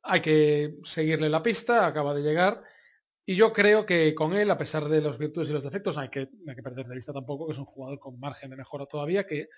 hay 0.03 0.21
que 0.21 0.77
seguirle 0.83 1.27
la 1.27 1.43
pista, 1.43 1.85
acaba 1.85 2.13
de 2.13 2.21
llegar. 2.21 2.63
Y 3.25 3.35
yo 3.35 3.51
creo 3.53 3.85
que 3.85 4.15
con 4.15 4.33
él, 4.33 4.49
a 4.49 4.57
pesar 4.57 4.87
de 4.87 5.01
los 5.01 5.17
virtudes 5.17 5.49
y 5.49 5.53
los 5.53 5.63
defectos, 5.63 5.97
hay 5.97 6.09
que, 6.09 6.29
hay 6.47 6.55
que 6.55 6.63
perder 6.63 6.87
de 6.87 6.95
vista 6.95 7.13
tampoco 7.13 7.45
que 7.45 7.51
es 7.51 7.59
un 7.59 7.65
jugador 7.65 7.99
con 7.99 8.19
margen 8.19 8.49
de 8.49 8.55
mejora 8.55 8.85
todavía, 8.85 9.27
que 9.27 9.49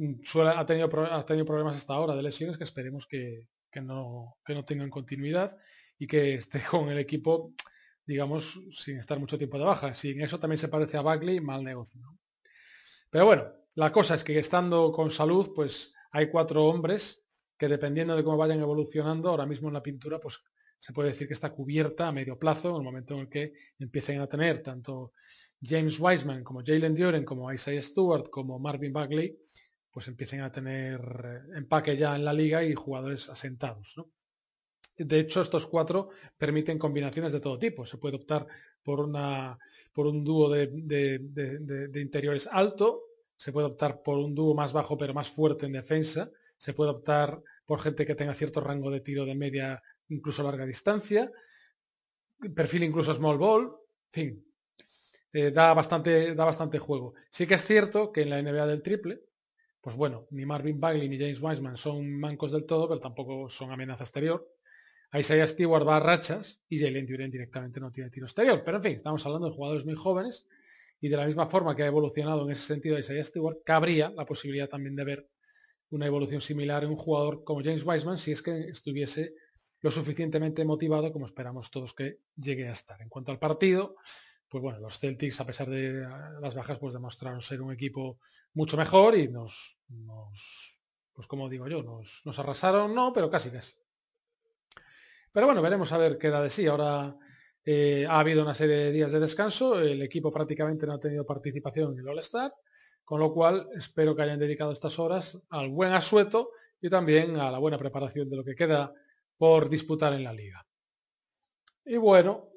Ha, 0.00 0.66
tenido, 0.66 0.88
ha 1.12 1.26
tenido 1.26 1.44
problemas 1.44 1.76
hasta 1.76 1.94
ahora 1.94 2.14
de 2.16 2.22
lesiones 2.22 2.56
que 2.56 2.64
esperemos 2.64 3.06
que, 3.06 3.46
no, 3.82 4.36
no 4.48 4.64
tengan 4.64 4.88
continuidad 4.88 5.56
y 5.98 6.06
que 6.06 6.34
esté 6.34 6.62
con 6.70 6.88
el 6.88 6.98
equipo, 6.98 7.52
digamos, 8.06 8.60
sin 8.72 8.98
estar 8.98 9.18
mucho 9.18 9.36
tiempo 9.36 9.58
de 9.58 9.64
baja. 9.64 9.92
Sin 9.92 10.20
eso 10.20 10.40
también 10.40 10.58
se 10.58 10.68
parece 10.68 10.96
a 10.96 11.02
Bagley, 11.02 11.40
mal 11.40 11.62
negocio. 11.62 12.00
Pero 13.10 13.26
bueno, 13.26 13.44
la 13.74 13.92
cosa 13.92 14.14
es 14.14 14.24
que 14.24 14.38
estando 14.38 14.90
con 14.92 15.10
salud, 15.10 15.52
pues 15.54 15.92
hay 16.12 16.28
cuatro 16.30 16.64
hombres 16.64 17.24
que 17.58 17.68
dependiendo 17.68 18.16
de 18.16 18.24
cómo 18.24 18.38
vayan 18.38 18.60
evolucionando, 18.60 19.28
ahora 19.28 19.44
mismo 19.44 19.68
en 19.68 19.74
la 19.74 19.82
pintura, 19.82 20.18
pues 20.18 20.42
se 20.78 20.94
puede 20.94 21.10
decir 21.10 21.26
que 21.26 21.34
está 21.34 21.50
cubierta 21.50 22.08
a 22.08 22.12
medio 22.12 22.38
plazo, 22.38 22.70
en 22.70 22.76
el 22.76 22.82
momento 22.82 23.14
en 23.14 23.20
el 23.20 23.28
que 23.28 23.52
empiecen 23.78 24.18
a 24.20 24.26
tener 24.26 24.62
tanto 24.62 25.12
James 25.62 26.00
Wiseman 26.00 26.42
como 26.42 26.62
Jalen 26.64 26.94
Duren, 26.94 27.24
como 27.24 27.52
Isaiah 27.52 27.82
Stewart, 27.82 28.30
como 28.30 28.58
Marvin 28.58 28.94
Bagley, 28.94 29.36
pues 29.90 30.08
empiecen 30.08 30.40
a 30.42 30.52
tener 30.52 31.44
empaque 31.54 31.96
ya 31.96 32.14
en 32.14 32.24
la 32.24 32.32
liga 32.32 32.62
y 32.62 32.74
jugadores 32.74 33.28
asentados. 33.28 33.96
De 34.96 35.18
hecho, 35.18 35.40
estos 35.40 35.66
cuatro 35.66 36.10
permiten 36.36 36.78
combinaciones 36.78 37.32
de 37.32 37.40
todo 37.40 37.58
tipo. 37.58 37.86
Se 37.86 37.96
puede 37.96 38.16
optar 38.16 38.46
por, 38.82 39.00
una, 39.00 39.58
por 39.92 40.06
un 40.06 40.22
dúo 40.22 40.50
de, 40.50 41.90
interiores 41.94 42.48
alto, 42.50 43.04
se 43.36 43.52
puede 43.52 43.68
optar 43.68 44.02
por 44.02 44.18
un 44.18 44.34
dúo 44.34 44.54
más 44.54 44.72
bajo 44.72 44.98
pero 44.98 45.14
más 45.14 45.28
fuerte 45.28 45.66
en 45.66 45.72
defensa, 45.72 46.30
se 46.58 46.74
puede 46.74 46.90
optar 46.90 47.42
por 47.64 47.80
gente 47.80 48.04
que 48.04 48.14
tenga 48.14 48.34
cierto 48.34 48.60
rango 48.60 48.90
de 48.90 49.00
tiro 49.00 49.24
de 49.24 49.34
media, 49.34 49.82
incluso 50.08 50.42
larga 50.42 50.66
distancia, 50.66 51.30
perfil 52.54 52.82
incluso 52.82 53.14
small 53.14 53.38
ball, 53.38 53.76
fin, 54.10 54.44
eh, 55.32 55.50
da, 55.50 55.72
bastante, 55.72 56.34
da 56.34 56.44
bastante 56.44 56.78
juego. 56.78 57.14
Sí 57.30 57.46
que 57.46 57.54
es 57.54 57.64
cierto 57.64 58.12
que 58.12 58.22
en 58.22 58.30
la 58.30 58.42
NBA 58.42 58.66
del 58.66 58.82
triple, 58.82 59.22
pues 59.80 59.96
bueno, 59.96 60.26
ni 60.30 60.44
Marvin 60.44 60.78
Bagley 60.78 61.08
ni 61.08 61.18
James 61.18 61.40
Wiseman 61.40 61.76
son 61.76 62.10
mancos 62.18 62.52
del 62.52 62.66
todo, 62.66 62.88
pero 62.88 63.00
tampoco 63.00 63.48
son 63.48 63.70
amenaza 63.70 64.04
exterior. 64.04 64.46
Isaiah 65.12 65.46
Stewart 65.46 65.86
va 65.86 65.96
a 65.96 66.00
rachas 66.00 66.60
y 66.68 66.78
Jalen 66.78 67.06
Duren 67.06 67.30
directamente 67.30 67.80
no 67.80 67.90
tiene 67.90 68.10
tiro 68.10 68.26
exterior. 68.26 68.62
Pero 68.64 68.76
en 68.76 68.82
fin, 68.82 68.92
estamos 68.96 69.24
hablando 69.26 69.48
de 69.48 69.54
jugadores 69.54 69.84
muy 69.84 69.94
jóvenes 69.94 70.46
y 71.00 71.08
de 71.08 71.16
la 71.16 71.26
misma 71.26 71.46
forma 71.46 71.74
que 71.74 71.82
ha 71.82 71.86
evolucionado 71.86 72.44
en 72.44 72.52
ese 72.52 72.66
sentido 72.66 72.98
Isaiah 72.98 73.24
Stewart, 73.24 73.58
cabría 73.64 74.10
la 74.10 74.26
posibilidad 74.26 74.68
también 74.68 74.94
de 74.94 75.04
ver 75.04 75.28
una 75.90 76.06
evolución 76.06 76.40
similar 76.40 76.84
en 76.84 76.90
un 76.90 76.96
jugador 76.96 77.42
como 77.42 77.62
James 77.62 77.84
Wiseman 77.84 78.18
si 78.18 78.32
es 78.32 78.42
que 78.42 78.68
estuviese 78.68 79.34
lo 79.80 79.90
suficientemente 79.90 80.64
motivado 80.64 81.10
como 81.12 81.24
esperamos 81.24 81.70
todos 81.70 81.94
que 81.94 82.18
llegue 82.36 82.68
a 82.68 82.72
estar. 82.72 83.00
En 83.00 83.08
cuanto 83.08 83.32
al 83.32 83.38
partido, 83.38 83.96
pues 84.50 84.62
bueno, 84.62 84.80
los 84.80 84.98
Celtics, 84.98 85.40
a 85.40 85.46
pesar 85.46 85.70
de 85.70 86.04
las 86.40 86.54
bajas, 86.56 86.78
pues 86.80 86.92
demostraron 86.92 87.40
ser 87.40 87.62
un 87.62 87.72
equipo 87.72 88.18
mucho 88.54 88.76
mejor 88.76 89.16
y 89.16 89.28
nos, 89.28 89.78
pues 91.12 91.28
como 91.28 91.48
digo 91.48 91.68
yo, 91.68 91.84
nos, 91.84 92.38
arrasaron, 92.38 92.92
no, 92.92 93.12
pero 93.12 93.30
casi 93.30 93.50
casi. 93.50 93.76
Pero 95.32 95.46
bueno, 95.46 95.62
veremos 95.62 95.92
a 95.92 95.98
ver 95.98 96.18
qué 96.18 96.30
da 96.30 96.42
de 96.42 96.50
sí. 96.50 96.66
Ahora 96.66 97.16
eh, 97.64 98.04
ha 98.10 98.18
habido 98.18 98.42
una 98.42 98.56
serie 98.56 98.74
de 98.74 98.92
días 98.92 99.12
de 99.12 99.20
descanso, 99.20 99.80
el 99.80 100.02
equipo 100.02 100.32
prácticamente 100.32 100.84
no 100.84 100.94
ha 100.94 101.00
tenido 101.00 101.24
participación 101.24 101.92
en 101.92 102.00
el 102.00 102.08
All-Star, 102.08 102.52
con 103.04 103.20
lo 103.20 103.32
cual 103.32 103.68
espero 103.76 104.16
que 104.16 104.22
hayan 104.22 104.40
dedicado 104.40 104.72
estas 104.72 104.98
horas 104.98 105.40
al 105.50 105.68
buen 105.68 105.92
asueto 105.92 106.50
y 106.80 106.90
también 106.90 107.36
a 107.36 107.52
la 107.52 107.58
buena 107.58 107.78
preparación 107.78 108.28
de 108.28 108.36
lo 108.36 108.42
que 108.42 108.56
queda 108.56 108.92
por 109.36 109.70
disputar 109.70 110.12
en 110.12 110.24
la 110.24 110.32
liga. 110.32 110.66
Y 111.84 111.98
bueno, 111.98 112.50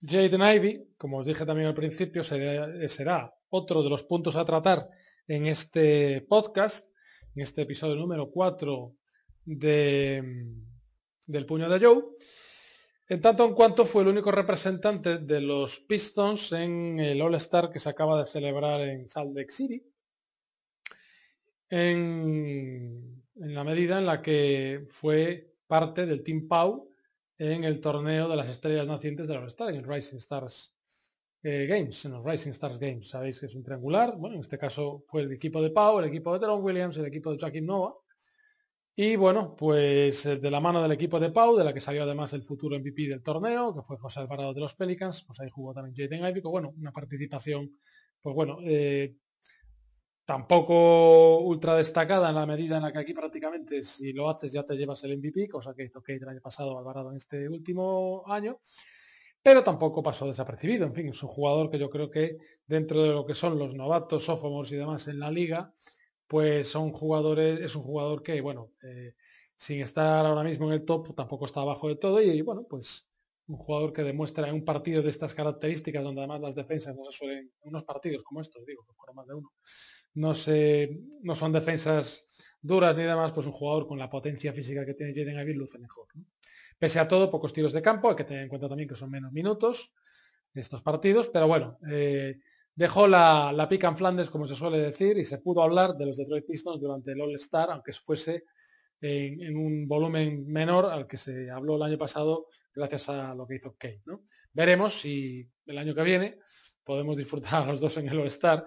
Jaden 0.00 0.42
Ivy, 0.42 0.94
como 0.98 1.18
os 1.18 1.26
dije 1.26 1.46
también 1.46 1.68
al 1.68 1.74
principio, 1.74 2.22
será, 2.22 3.34
otro 3.48 3.82
de 3.82 3.90
los 3.90 4.04
puntos 4.04 4.36
a 4.36 4.44
tratar 4.44 4.88
en 5.26 5.46
este 5.46 6.20
podcast, 6.22 6.88
en 7.34 7.42
este 7.42 7.62
episodio 7.62 7.96
número 7.96 8.30
4 8.30 8.94
de, 9.44 10.22
del 11.26 11.46
Puño 11.46 11.68
de 11.68 11.84
Joe. 11.84 12.04
En 13.08 13.20
tanto 13.20 13.44
en 13.44 13.54
cuanto 13.54 13.86
fue 13.86 14.02
el 14.02 14.08
único 14.08 14.32
representante 14.32 15.18
de 15.18 15.40
los 15.40 15.78
Pistons 15.78 16.52
en 16.52 16.98
el 16.98 17.22
All-Star 17.22 17.70
que 17.70 17.78
se 17.78 17.88
acaba 17.88 18.18
de 18.20 18.26
celebrar 18.26 18.80
en 18.80 19.08
Salt 19.08 19.34
Lake 19.36 19.52
City. 19.52 19.82
En, 21.70 23.22
en, 23.36 23.54
la 23.54 23.64
medida 23.64 23.98
en 23.98 24.06
la 24.06 24.22
que 24.22 24.86
fue 24.88 25.54
parte 25.66 26.06
del 26.06 26.22
Team 26.22 26.48
Pau 26.48 26.90
en 27.38 27.64
el 27.64 27.80
torneo 27.80 28.28
de 28.28 28.36
las 28.36 28.48
estrellas 28.48 28.88
nacientes 28.88 29.28
de 29.28 29.34
los 29.34 29.48
Stars, 29.48 29.76
en 29.76 29.84
el 29.84 29.88
Rising 29.88 30.16
Stars 30.16 30.74
eh, 31.42 31.66
Games, 31.66 32.04
en 32.04 32.12
los 32.12 32.24
Rising 32.24 32.50
Stars 32.50 32.78
Games. 32.78 33.08
Sabéis 33.08 33.40
que 33.40 33.46
es 33.46 33.54
un 33.54 33.62
triangular. 33.62 34.16
Bueno, 34.16 34.36
en 34.36 34.40
este 34.40 34.58
caso 34.58 35.04
fue 35.06 35.22
el 35.22 35.32
equipo 35.32 35.62
de 35.62 35.70
Pau, 35.70 35.98
el 35.98 36.06
equipo 36.06 36.32
de 36.32 36.40
Teron 36.40 36.62
Williams, 36.62 36.96
el 36.96 37.06
equipo 37.06 37.30
de 37.32 37.38
Jackie 37.38 37.60
Nova. 37.60 37.94
Y 38.98 39.16
bueno, 39.16 39.54
pues 39.54 40.24
eh, 40.24 40.36
de 40.38 40.50
la 40.50 40.60
mano 40.60 40.82
del 40.82 40.92
equipo 40.92 41.20
de 41.20 41.30
Pau, 41.30 41.54
de 41.54 41.64
la 41.64 41.74
que 41.74 41.80
salió 41.80 42.04
además 42.04 42.32
el 42.32 42.42
futuro 42.42 42.78
MVP 42.78 43.08
del 43.08 43.22
torneo, 43.22 43.74
que 43.74 43.82
fue 43.82 43.98
José 43.98 44.20
Alvarado 44.20 44.54
de 44.54 44.60
los 44.60 44.74
Pelicans, 44.74 45.22
pues 45.22 45.38
ahí 45.40 45.50
jugó 45.50 45.74
también 45.74 45.94
Jaden 45.94 46.26
Ivy, 46.26 46.40
bueno, 46.40 46.72
una 46.78 46.92
participación, 46.92 47.76
pues 48.22 48.34
bueno, 48.34 48.58
eh, 48.64 49.14
tampoco 50.26 51.38
ultra 51.38 51.76
destacada 51.76 52.28
en 52.28 52.34
la 52.34 52.46
medida 52.46 52.76
en 52.76 52.82
la 52.82 52.92
que 52.92 52.98
aquí 52.98 53.14
prácticamente 53.14 53.82
si 53.84 54.12
lo 54.12 54.28
haces 54.28 54.52
ya 54.52 54.64
te 54.64 54.76
llevas 54.76 55.02
el 55.04 55.16
MVP, 55.16 55.48
cosa 55.48 55.72
que 55.72 55.84
hizo 55.84 56.02
Kate 56.02 56.24
el 56.24 56.28
año 56.28 56.40
pasado 56.40 56.76
Alvarado 56.76 57.12
en 57.12 57.16
este 57.16 57.48
último 57.48 58.24
año, 58.26 58.58
pero 59.40 59.62
tampoco 59.62 60.02
pasó 60.02 60.26
desapercibido. 60.26 60.84
En 60.84 60.94
fin, 60.94 61.08
es 61.08 61.22
un 61.22 61.28
jugador 61.28 61.70
que 61.70 61.78
yo 61.78 61.88
creo 61.88 62.10
que 62.10 62.38
dentro 62.66 63.00
de 63.02 63.12
lo 63.12 63.24
que 63.24 63.34
son 63.34 63.56
los 63.56 63.76
novatos, 63.76 64.24
sophomores 64.24 64.72
y 64.72 64.76
demás 64.76 65.06
en 65.06 65.20
la 65.20 65.30
liga, 65.30 65.72
pues 66.26 66.68
son 66.68 66.90
jugadores, 66.90 67.60
es 67.60 67.76
un 67.76 67.82
jugador 67.82 68.24
que, 68.24 68.40
bueno, 68.40 68.72
eh, 68.82 69.14
sin 69.56 69.80
estar 69.80 70.26
ahora 70.26 70.42
mismo 70.42 70.66
en 70.66 70.72
el 70.72 70.84
top, 70.84 71.14
tampoco 71.14 71.44
está 71.44 71.60
abajo 71.60 71.88
de 71.88 71.96
todo 71.96 72.20
y, 72.20 72.42
bueno, 72.42 72.66
pues 72.68 73.08
un 73.46 73.58
jugador 73.58 73.92
que 73.92 74.02
demuestra 74.02 74.48
en 74.48 74.56
un 74.56 74.64
partido 74.64 75.02
de 75.02 75.10
estas 75.10 75.32
características, 75.32 76.02
donde 76.02 76.22
además 76.22 76.40
las 76.40 76.56
defensas 76.56 76.96
no 76.96 77.04
se 77.04 77.12
suelen, 77.12 77.38
en 77.38 77.68
unos 77.68 77.84
partidos 77.84 78.24
como 78.24 78.40
estos, 78.40 78.66
digo, 78.66 78.84
por 78.96 79.14
más 79.14 79.28
de 79.28 79.34
uno, 79.34 79.52
no, 80.16 80.34
se, 80.34 81.00
no 81.22 81.34
son 81.34 81.52
defensas 81.52 82.26
duras 82.60 82.96
ni 82.96 83.04
demás, 83.04 83.32
pues 83.32 83.46
un 83.46 83.52
jugador 83.52 83.86
con 83.86 83.98
la 83.98 84.10
potencia 84.10 84.52
física 84.52 84.84
que 84.84 84.94
tiene 84.94 85.14
Jaden 85.14 85.40
Ivey 85.40 85.54
luce 85.54 85.78
mejor. 85.78 86.08
Pese 86.78 86.98
a 86.98 87.08
todo, 87.08 87.30
pocos 87.30 87.52
tiros 87.52 87.72
de 87.72 87.80
campo, 87.80 88.10
hay 88.10 88.16
que 88.16 88.24
tener 88.24 88.42
en 88.42 88.48
cuenta 88.48 88.68
también 88.68 88.88
que 88.88 88.96
son 88.96 89.10
menos 89.10 89.32
minutos 89.32 89.92
estos 90.54 90.82
partidos, 90.82 91.28
pero 91.28 91.46
bueno, 91.46 91.78
eh, 91.90 92.40
dejó 92.74 93.06
la, 93.06 93.52
la 93.52 93.68
pica 93.68 93.88
en 93.88 93.96
Flandes, 93.96 94.30
como 94.30 94.46
se 94.46 94.54
suele 94.54 94.78
decir, 94.78 95.18
y 95.18 95.24
se 95.24 95.38
pudo 95.38 95.62
hablar 95.62 95.94
de 95.96 96.06
los 96.06 96.16
Detroit 96.16 96.46
Pistons 96.46 96.80
durante 96.80 97.12
el 97.12 97.20
All-Star, 97.20 97.70
aunque 97.70 97.92
fuese 97.92 98.44
en, 99.00 99.56
un 99.56 99.86
volumen 99.86 100.46
menor 100.50 100.86
al 100.86 101.06
que 101.06 101.16
se 101.16 101.50
habló 101.50 101.76
el 101.76 101.82
año 101.82 101.98
pasado 101.98 102.48
gracias 102.74 103.08
a 103.08 103.34
lo 103.34 103.46
que 103.46 103.56
hizo 103.56 103.76
Kate. 103.76 104.02
¿no? 104.06 104.22
Veremos 104.52 105.00
si 105.00 105.48
el 105.66 105.78
año 105.78 105.94
que 105.94 106.02
viene 106.02 106.38
podemos 106.84 107.16
disfrutar 107.16 107.64
a 107.64 107.66
los 107.66 107.80
dos 107.80 107.96
en 107.98 108.08
el 108.08 108.18
All-Star 108.18 108.66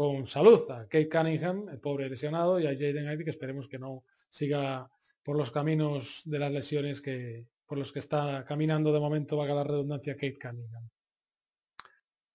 con 0.00 0.26
salud 0.26 0.58
a 0.70 0.84
Kate 0.84 1.10
Cunningham, 1.10 1.68
el 1.68 1.78
pobre 1.78 2.08
lesionado, 2.08 2.58
y 2.58 2.66
a 2.66 2.72
Jaden 2.72 3.04
Ivey, 3.04 3.22
que 3.22 3.28
esperemos 3.28 3.68
que 3.68 3.78
no 3.78 4.04
siga 4.30 4.90
por 5.22 5.36
los 5.36 5.50
caminos 5.50 6.22
de 6.24 6.38
las 6.38 6.50
lesiones 6.50 7.02
que 7.02 7.44
por 7.66 7.76
los 7.76 7.92
que 7.92 7.98
está 7.98 8.42
caminando 8.48 8.94
de 8.94 8.98
momento, 8.98 9.36
valga 9.36 9.56
la 9.56 9.64
redundancia, 9.64 10.14
Kate 10.14 10.38
Cunningham. 10.40 10.88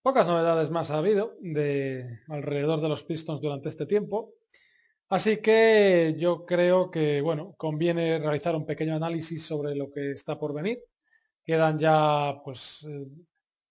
Pocas 0.03 0.27
novedades 0.27 0.69
más 0.69 0.91
ha 0.91 0.99
habido 0.99 1.37
de 1.41 2.19
alrededor 2.27 2.81
de 2.81 2.89
los 2.89 3.03
Pistons 3.03 3.41
durante 3.41 3.69
este 3.69 3.87
tiempo. 3.87 4.35
Así 5.09 5.37
que 5.37 6.13
yo 6.19 6.45
creo 6.45 6.91
que, 6.91 7.19
bueno, 7.21 7.55
conviene 7.57 8.19
realizar 8.19 8.55
un 8.55 8.67
pequeño 8.67 8.95
análisis 8.95 9.43
sobre 9.43 9.73
lo 9.73 9.89
que 9.89 10.11
está 10.11 10.37
por 10.37 10.53
venir. 10.53 10.83
Quedan 11.43 11.79
ya, 11.79 12.39
pues, 12.45 12.85
eh, 12.87 13.07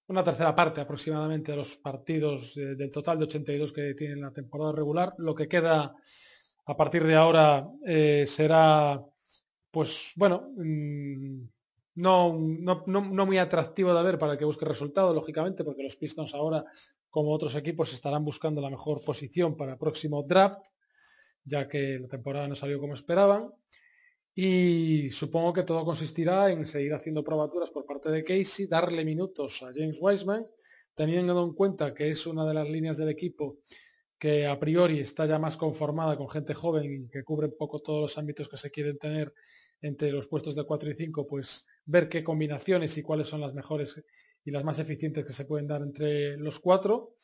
una 0.07 0.23
tercera 0.23 0.55
parte 0.55 0.81
aproximadamente 0.81 1.53
de 1.53 1.57
los 1.59 1.77
partidos 1.77 2.57
eh, 2.57 2.75
del 2.75 2.91
total 2.91 3.19
de 3.19 3.25
82 3.25 3.73
que 3.73 3.95
tienen 3.95 4.21
la 4.21 4.33
temporada 4.33 4.73
regular. 4.73 5.15
Lo 5.19 5.35
que 5.35 5.49
queda 5.49 5.95
a 6.67 6.77
partir 6.77 7.05
de 7.05 7.15
ahora 7.15 7.69
eh, 7.87 8.25
será, 8.27 9.03
pues 9.71 10.13
bueno, 10.17 10.51
mm, 10.57 11.43
no, 11.97 12.37
no, 12.39 12.85
no, 12.87 13.27
muy 13.27 13.39
atractivo 13.39 13.95
de 13.95 14.03
ver 14.03 14.19
para 14.19 14.33
el 14.33 14.39
que 14.39 14.45
busque 14.45 14.65
resultados, 14.65 15.15
lógicamente, 15.15 15.65
porque 15.65 15.83
los 15.83 15.97
Pistons 15.97 16.35
ahora, 16.35 16.65
como 17.09 17.31
otros 17.31 17.55
equipos, 17.55 17.93
estarán 17.93 18.25
buscando 18.25 18.61
la 18.61 18.71
mejor 18.71 19.03
posición 19.05 19.57
para 19.57 19.73
el 19.73 19.79
próximo 19.79 20.23
draft, 20.23 20.67
ya 21.45 21.69
que 21.69 21.99
la 22.01 22.09
temporada 22.09 22.49
no 22.49 22.55
salió 22.55 22.81
como 22.81 22.95
esperaban. 22.95 23.51
Y 24.35 25.11
supongo 25.11 25.53
que 25.53 25.63
todo 25.63 25.85
consistirá 25.85 26.51
en 26.51 26.67
seguir 26.67 26.93
haciendo 26.93 27.23
probaturas 27.23 27.71
por 27.71 27.87
parte 27.87 28.11
de 28.11 28.25
Casey, 28.25 28.67
darle 28.67 29.05
minutos 29.05 29.63
a 29.63 29.73
James 29.73 29.99
Wiseman, 30.01 30.45
teniendo 30.95 31.41
en 31.45 31.55
cuenta 31.55 31.95
que 31.95 32.11
es 32.11 32.27
una 32.27 32.45
de 32.45 32.55
las 32.55 32.69
líneas 32.69 32.97
del 32.97 33.11
equipo 33.11 33.59
que 34.19 34.47
a 34.47 34.59
priori 34.59 35.01
está 35.01 35.27
ya 35.27 35.39
más 35.39 35.57
conformada 35.57 36.17
con 36.17 36.29
gente 36.29 36.55
joven 36.55 36.85
y 36.85 37.09
que 37.09 37.23
cubre 37.23 37.47
un 37.47 37.57
poco 37.57 37.81
todos 37.81 38.01
los 38.01 38.19
ámbitos 38.19 38.49
que 38.49 38.57
se 38.57 38.71
quieren 38.71 38.99
tener 38.99 39.33
entre 39.81 40.11
los 40.11 40.27
puestos 40.27 40.57
de 40.57 40.65
4 40.65 40.91
y 40.91 40.95
5, 40.95 41.27
pues 41.27 41.67
ver 41.85 42.09
qué 42.09 42.25
combinaciones 42.25 42.97
y 42.97 43.03
cuáles 43.03 43.29
son 43.29 43.41
las 43.41 43.53
mejores 43.53 44.03
y 44.45 44.51
las 44.51 44.65
más 44.65 44.79
eficientes 44.79 45.25
que 45.25 45.33
se 45.33 45.45
pueden 45.45 45.67
dar 45.67 45.83
entre 45.83 46.37
los 46.39 46.59
cuatro. 46.59 47.15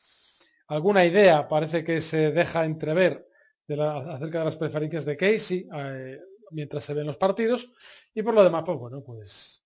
Alguna 0.67 1.05
idea 1.05 1.47
parece 1.47 1.83
que 1.83 2.01
se 2.01 2.31
deja 2.31 2.65
entrever 2.65 3.27
acerca 3.67 4.39
de 4.39 4.45
las 4.45 4.57
preferencias 4.57 5.05
de 5.05 5.17
Casey, 5.17 5.67
eh, 5.73 6.19
mientras 6.51 6.83
se 6.83 6.93
ven 6.93 7.07
los 7.07 7.17
partidos. 7.17 7.71
Y 8.13 8.21
por 8.23 8.33
lo 8.33 8.43
demás, 8.43 8.63
pues 8.65 8.77
bueno, 8.77 9.03
pues 9.03 9.63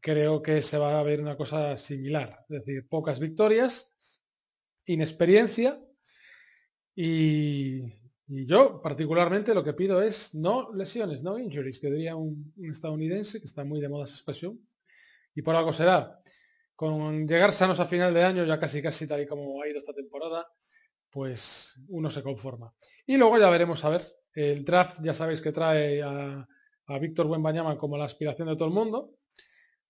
creo 0.00 0.42
que 0.42 0.62
se 0.62 0.78
va 0.78 0.98
a 0.98 1.02
ver 1.02 1.20
una 1.20 1.36
cosa 1.36 1.76
similar. 1.76 2.44
Es 2.48 2.64
decir, 2.64 2.86
pocas 2.88 3.20
victorias, 3.20 3.92
inexperiencia 4.86 5.80
y, 6.94 7.82
yo 8.28 8.82
particularmente 8.82 9.54
lo 9.54 9.62
que 9.62 9.72
pido 9.72 10.02
es 10.02 10.34
no 10.34 10.72
lesiones, 10.72 11.22
no 11.22 11.38
injuries, 11.38 11.78
que 11.78 11.90
diría 11.90 12.16
un, 12.16 12.52
estadounidense, 12.72 13.38
que 13.38 13.46
está 13.46 13.64
muy 13.64 13.80
de 13.80 13.88
moda 13.88 14.04
esa 14.04 14.14
expresión. 14.14 14.60
Y 15.32 15.42
por 15.42 15.54
algo 15.54 15.72
será. 15.72 16.20
Con 16.74 17.28
llegar 17.28 17.52
sanos 17.52 17.78
a 17.78 17.86
final 17.86 18.12
de 18.12 18.24
año, 18.24 18.44
ya 18.44 18.58
casi 18.58 18.82
casi 18.82 19.06
tal 19.06 19.22
y 19.22 19.26
como 19.26 19.62
ha 19.62 19.68
ido 19.68 19.78
esta 19.78 19.92
temporada, 19.92 20.44
pues 21.08 21.74
uno 21.88 22.10
se 22.10 22.22
conforma. 22.22 22.74
Y 23.06 23.16
luego 23.16 23.38
ya 23.38 23.48
veremos 23.48 23.84
a 23.84 23.90
ver 23.90 24.02
el 24.36 24.64
draft 24.64 25.00
ya 25.02 25.14
sabéis 25.14 25.40
que 25.40 25.50
trae 25.50 26.02
a, 26.02 26.46
Víctor 27.00 27.26
Buenbañama 27.26 27.76
como 27.76 27.96
la 27.96 28.04
aspiración 28.04 28.46
de 28.46 28.54
todo 28.54 28.68
el 28.68 28.74
mundo, 28.74 29.16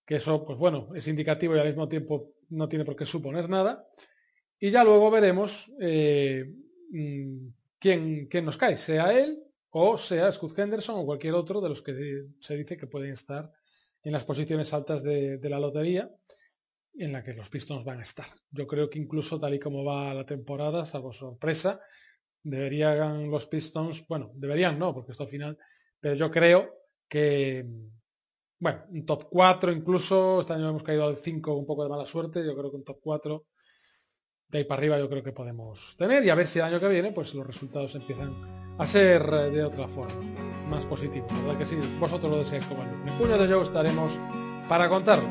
que 0.07 0.15
eso, 0.17 0.47
pues 0.47 0.57
bueno, 0.57 0.89
es 0.95 1.07
indicativo 1.09 1.55
y 1.55 1.59
al 1.59 1.67
mismo 1.67 1.87
tiempo 1.89 2.33
no 2.51 2.69
tiene 2.69 2.87
por 2.87 2.97
qué 2.97 3.05
suponer 3.05 3.51
nada. 3.51 3.87
Y 4.59 4.71
ya 4.71 4.83
luego 4.83 5.11
veremos 5.11 5.71
eh, 5.79 6.47
mm, 6.91 7.49
quién, 7.79 8.29
quién, 8.29 8.45
nos 8.47 8.57
cae, 8.57 8.79
sea 8.79 9.13
él 9.13 9.43
o 9.71 9.99
sea 9.99 10.33
Scott 10.33 10.59
Henderson 10.59 11.01
o 11.01 11.05
cualquier 11.05 11.35
otro 11.35 11.61
de 11.61 11.69
los 11.69 11.83
que 11.83 12.29
se 12.41 12.57
dice 12.57 12.79
que 12.79 12.87
pueden 12.87 13.13
estar 13.13 13.53
en 14.03 14.13
las 14.13 14.25
posiciones 14.25 14.73
altas 14.73 15.03
de, 15.03 15.37
de 15.37 15.51
la 15.51 15.61
lotería 15.61 16.11
en 16.95 17.13
la 17.13 17.23
que 17.23 17.35
los 17.35 17.51
Pistons 17.51 17.85
van 17.85 17.99
a 17.99 18.05
estar. 18.05 18.29
Yo 18.51 18.67
creo 18.67 18.89
que 18.89 18.99
incluso 18.99 19.39
tal 19.39 19.55
y 19.55 19.61
como 19.61 19.85
va 19.85 20.15
la 20.15 20.25
temporada, 20.25 20.87
salvo 20.87 21.13
sorpresa, 21.13 21.81
deberían 22.47 23.31
los 23.31 23.47
Pistons, 23.47 24.07
bueno, 24.07 24.31
deberían 24.35 24.79
no, 24.79 24.95
porque 24.95 25.13
esto 25.13 25.25
al 25.25 25.29
final, 25.29 25.59
pero 25.99 26.15
yo 26.15 26.31
creo 26.31 26.75
que, 27.09 27.67
bueno, 28.59 28.85
un 28.91 29.05
top 29.05 29.27
4 29.29 29.73
incluso, 29.73 30.41
este 30.41 30.53
año 30.53 30.69
hemos 30.69 30.83
caído 30.83 31.07
al 31.07 31.17
5 31.17 31.55
un 31.55 31.67
poco 31.67 31.83
de 31.83 31.91
mala 31.91 32.07
suerte, 32.07 32.45
yo 32.45 32.57
creo 32.57 32.71
que 32.71 32.77
un 32.77 32.85
top 32.85 32.99
4 33.01 33.47
de 34.49 34.59
ahí 34.59 34.65
para 34.65 34.79
arriba 34.79 34.99
yo 34.99 35.09
creo 35.09 35.25
que 35.25 35.33
podemos 35.33 35.97
tener 35.99 36.25
y 36.25 36.31
a 36.31 36.37
ver 36.37 36.47
si 36.47 36.61
el 36.61 36.67
año 36.67 36.79
que 36.79 36.89
viene 36.89 37.11
pues 37.11 37.35
los 37.35 37.45
resultados 37.45 37.97
empiezan 37.97 38.33
a 38.79 38.87
ser 38.87 39.23
eh, 39.23 39.51
de 39.51 39.65
otra 39.65 39.89
forma, 39.89 40.23
más 40.71 40.85
positivos, 40.85 41.33
¿verdad 41.43 41.59
que 41.59 41.67
sí? 41.67 41.77
Vosotros 41.99 42.31
lo 42.31 42.39
deseáis 42.39 42.65
como 42.67 42.85
En 42.85 43.09
el 43.09 43.15
puño 43.19 43.37
de 43.37 43.49
yo 43.49 43.63
estaremos 43.63 44.13
para 44.69 44.89
contarlo. 44.89 45.29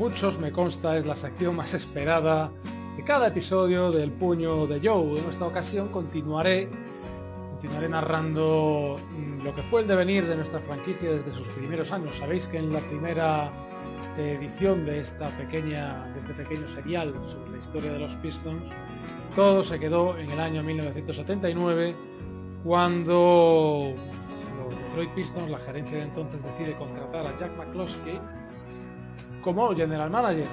Muchos 0.00 0.38
me 0.38 0.50
consta 0.50 0.96
es 0.96 1.04
la 1.04 1.14
sección 1.14 1.56
más 1.56 1.74
esperada 1.74 2.50
de 2.96 3.04
cada 3.04 3.26
episodio 3.26 3.92
del 3.92 4.10
Puño 4.10 4.66
de 4.66 4.80
Joe. 4.82 5.20
En 5.20 5.28
esta 5.28 5.46
ocasión 5.46 5.88
continuaré, 5.88 6.70
continuaré 7.50 7.86
narrando 7.86 8.96
mm, 8.98 9.44
lo 9.44 9.54
que 9.54 9.62
fue 9.64 9.82
el 9.82 9.86
devenir 9.86 10.26
de 10.26 10.36
nuestra 10.36 10.58
franquicia 10.60 11.12
desde 11.12 11.30
sus 11.30 11.48
primeros 11.48 11.92
años. 11.92 12.16
Sabéis 12.16 12.46
que 12.46 12.56
en 12.56 12.72
la 12.72 12.80
primera 12.80 13.52
edición 14.16 14.86
de 14.86 15.00
esta 15.00 15.28
pequeña, 15.36 16.10
de 16.14 16.20
este 16.20 16.32
pequeño 16.32 16.66
serial 16.66 17.14
sobre 17.26 17.50
la 17.50 17.58
historia 17.58 17.92
de 17.92 17.98
los 17.98 18.14
Pistons, 18.14 18.70
todo 19.36 19.62
se 19.62 19.78
quedó 19.78 20.16
en 20.16 20.30
el 20.30 20.40
año 20.40 20.62
1979 20.62 21.94
cuando 22.64 23.92
los 24.64 24.78
Detroit 24.78 25.10
Pistons, 25.10 25.50
la 25.50 25.58
gerencia 25.58 25.98
de 25.98 26.04
entonces 26.04 26.42
decide 26.42 26.74
contratar 26.78 27.26
a 27.26 27.38
Jack 27.38 27.54
McCloskey 27.58 28.18
como 29.40 29.74
general 29.74 30.10
manager. 30.10 30.46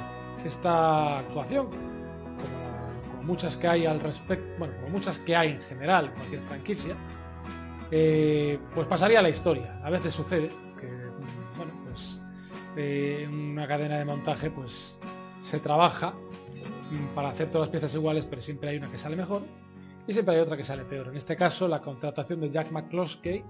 Esta 0.46 1.20
actuación, 1.20 1.68
como, 1.68 3.24
muchas 3.24 3.58
que 3.58 3.68
hay 3.68 3.86
al 3.86 4.00
respecto, 4.00 4.46
bueno, 4.60 4.74
como 4.76 4.90
muchas 4.90 5.20
que 5.20 5.36
hay 5.36 5.52
en 5.52 5.62
general 5.62 6.06
en 6.06 6.12
cualquier 6.12 6.42
franquicia, 6.42 6.96
eh, 7.92 8.60
pues 8.74 8.88
pasaría 8.88 9.20
a 9.20 9.22
la 9.22 9.30
historia. 9.30 9.80
A 9.84 9.90
veces 9.90 10.14
sucede 10.14 10.50
que, 10.80 10.88
bueno, 11.58 11.74
pues 11.86 12.22
en 12.76 13.52
una 13.52 13.68
cadena 13.68 13.98
de 13.98 14.06
montaje, 14.06 14.52
pues 14.52 14.98
se 15.42 15.60
trabaja 15.60 16.14
para 17.16 17.30
hacer 17.30 17.50
todas 17.50 17.68
las 17.68 17.70
piezas 17.70 17.94
iguales, 17.96 18.26
pero 18.26 18.42
siempre 18.42 18.70
hay 18.70 18.78
una 18.78 18.88
que 18.88 18.98
sale 18.98 19.16
mejor 19.16 19.44
y 20.08 20.14
siempre 20.14 20.36
hay 20.36 20.42
otra 20.42 20.56
que 20.56 20.64
sale 20.64 20.86
peor. 20.86 21.10
En 21.10 21.18
este 21.18 21.36
caso, 21.36 21.68
la 21.68 21.82
contratación 21.82 22.40
de 22.40 22.50
Jack 22.50 22.72
McCloskey 22.72 23.44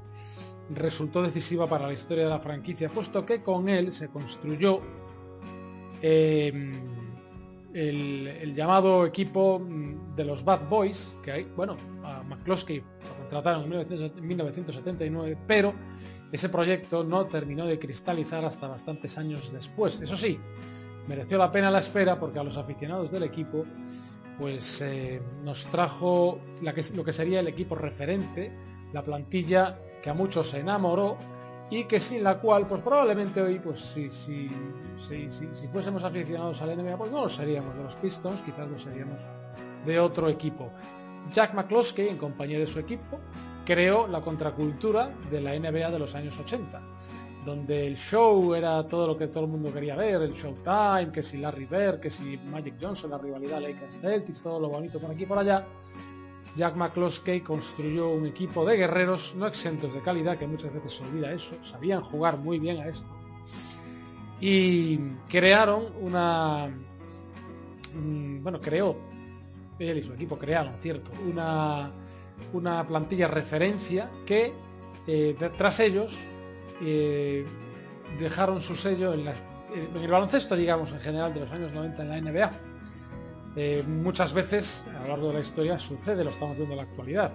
resultó 0.71 1.21
decisiva 1.21 1.67
para 1.67 1.87
la 1.87 1.93
historia 1.93 2.25
de 2.25 2.29
la 2.29 2.39
franquicia, 2.39 2.89
puesto 2.89 3.25
que 3.25 3.41
con 3.41 3.69
él 3.69 3.93
se 3.93 4.09
construyó 4.09 4.81
Em, 6.01 6.73
el, 7.73 8.53
llamado 8.53 9.05
equipo 9.05 9.61
de 10.15 10.23
los 10.23 10.43
Bad 10.43 10.67
Boys, 10.67 11.15
que 11.21 11.31
hay, 11.31 11.43
bueno, 11.55 11.75
a 12.03 12.23
McCloskey 12.23 12.79
lo 12.79 13.17
contrataron 13.19 13.71
en 13.71 14.27
1979, 14.27 15.37
pero 15.45 15.73
ese 16.31 16.49
proyecto 16.49 17.03
no 17.03 17.25
terminó 17.27 17.65
de 17.65 17.77
cristalizar 17.77 18.43
hasta 18.45 18.67
bastantes 18.67 19.17
años 19.17 19.51
después. 19.53 19.99
Eso 20.01 20.17
sí, 20.17 20.39
mereció 21.07 21.37
la 21.37 21.51
pena 21.51 21.69
la 21.69 21.79
espera 21.79 22.19
porque 22.19 22.39
a 22.39 22.43
los 22.43 22.57
aficionados 22.57 23.11
del 23.11 23.23
equipo 23.23 23.65
pues 24.39 24.81
eh, 24.81 25.21
nos 25.43 25.65
trajo 25.67 26.39
lo 26.61 27.03
que 27.03 27.13
sería 27.13 27.39
el 27.39 27.47
equipo 27.47 27.75
referente, 27.75 28.51
la 28.93 29.03
plantilla 29.03 29.79
que 30.01 30.09
a 30.09 30.13
muchos 30.13 30.51
se 30.51 30.59
enamoró 30.59 31.17
y 31.69 31.83
que 31.83 31.99
sin 31.99 32.23
la 32.23 32.39
cual, 32.39 32.67
pues 32.67 32.81
probablemente 32.81 33.41
hoy, 33.41 33.59
pues 33.59 33.79
si, 33.79 34.09
si, 34.09 34.49
si, 34.97 35.29
si, 35.29 35.67
fuésemos 35.67 36.03
aficionados 36.03 36.61
al 36.61 36.77
NBA, 36.77 36.97
pues 36.97 37.11
no 37.11 37.23
lo 37.23 37.29
seríamos 37.29 37.75
de 37.75 37.83
los 37.83 37.95
Pistons, 37.97 38.41
quizás 38.41 38.69
lo 38.69 38.77
seríamos 38.77 39.21
de 39.85 39.99
otro 39.99 40.29
equipo. 40.29 40.71
Jack 41.33 41.53
McCloskey, 41.53 42.07
en 42.07 42.17
compañía 42.17 42.59
de 42.59 42.67
su 42.67 42.79
equipo, 42.79 43.19
creó 43.65 44.07
la 44.07 44.21
contracultura 44.21 45.11
de 45.29 45.41
la 45.41 45.59
NBA 45.59 45.91
de 45.91 45.99
los 45.99 46.15
años 46.15 46.39
80, 46.39 46.81
donde 47.45 47.85
el 47.85 47.97
show 47.97 48.55
era 48.55 48.87
todo 48.87 49.07
lo 49.07 49.17
que 49.17 49.27
todo 49.27 49.43
el 49.43 49.49
mundo 49.49 49.73
quería 49.73 49.95
ver, 49.95 50.21
el 50.21 50.33
Showtime, 50.33 51.11
que 51.11 51.21
si 51.21 51.37
Larry 51.37 51.65
Bird, 51.65 51.99
que 51.99 52.09
si 52.09 52.37
Magic 52.37 52.75
Johnson, 52.79 53.11
la 53.11 53.17
rivalidad 53.17 53.61
Lakers-Celtics, 53.61 54.41
todo 54.41 54.59
lo 54.59 54.69
bonito 54.69 54.99
por 54.99 55.11
aquí 55.11 55.23
y 55.23 55.25
por 55.25 55.37
allá, 55.37 55.65
Jack 56.57 56.75
McCloskey 56.75 57.41
construyó 57.41 58.09
un 58.09 58.25
equipo 58.25 58.65
de 58.65 58.77
guerreros 58.77 59.35
no 59.35 59.45
exentos 59.45 59.93
de 59.93 60.01
calidad, 60.01 60.39
que 60.39 60.47
muchas 60.47 60.73
veces 60.73 60.91
se 60.91 61.03
olvida 61.03 61.31
eso, 61.31 61.55
sabían 61.63 62.01
jugar 62.01 62.39
muy 62.39 62.57
bien 62.57 62.79
a 62.79 62.87
esto. 62.87 63.07
Y 64.41 64.97
crearon 65.29 65.85
una... 66.01 66.67
Mm, 67.95 68.41
bueno, 68.41 68.59
creó, 68.59 68.97
él 69.77 69.99
y 69.99 70.03
su 70.03 70.13
equipo 70.13 70.37
crearon, 70.37 70.73
cierto, 70.81 71.11
una, 71.29 71.91
una 72.53 72.85
plantilla 72.87 73.27
referencia 73.27 74.09
que 74.25 74.51
eh, 75.05 75.35
tras 75.57 75.79
ellos 75.79 76.17
eh, 76.81 77.45
dejaron 78.17 78.61
su 78.61 78.75
sello 78.75 79.13
en, 79.13 79.27
en 79.27 79.95
el 79.95 80.07
baloncesto, 80.09 80.55
digamos, 80.55 80.91
en 80.91 81.01
general 81.01 81.35
de 81.35 81.41
los 81.41 81.51
años 81.51 81.71
90 81.71 82.01
en 82.01 82.09
la 82.09 82.19
NBA 82.19 82.76
eh, 83.59 83.83
muchas 83.87 84.33
veces 84.33 84.85
a 84.95 85.01
lo 85.01 85.07
largo 85.07 85.27
de 85.29 85.33
la 85.33 85.39
historia 85.39 85.79
sucede, 85.79 86.23
lo 86.23 86.29
estamos 86.29 86.55
viendo 86.55 86.73
en 86.73 86.77
la 86.77 86.83
actualidad, 86.83 87.31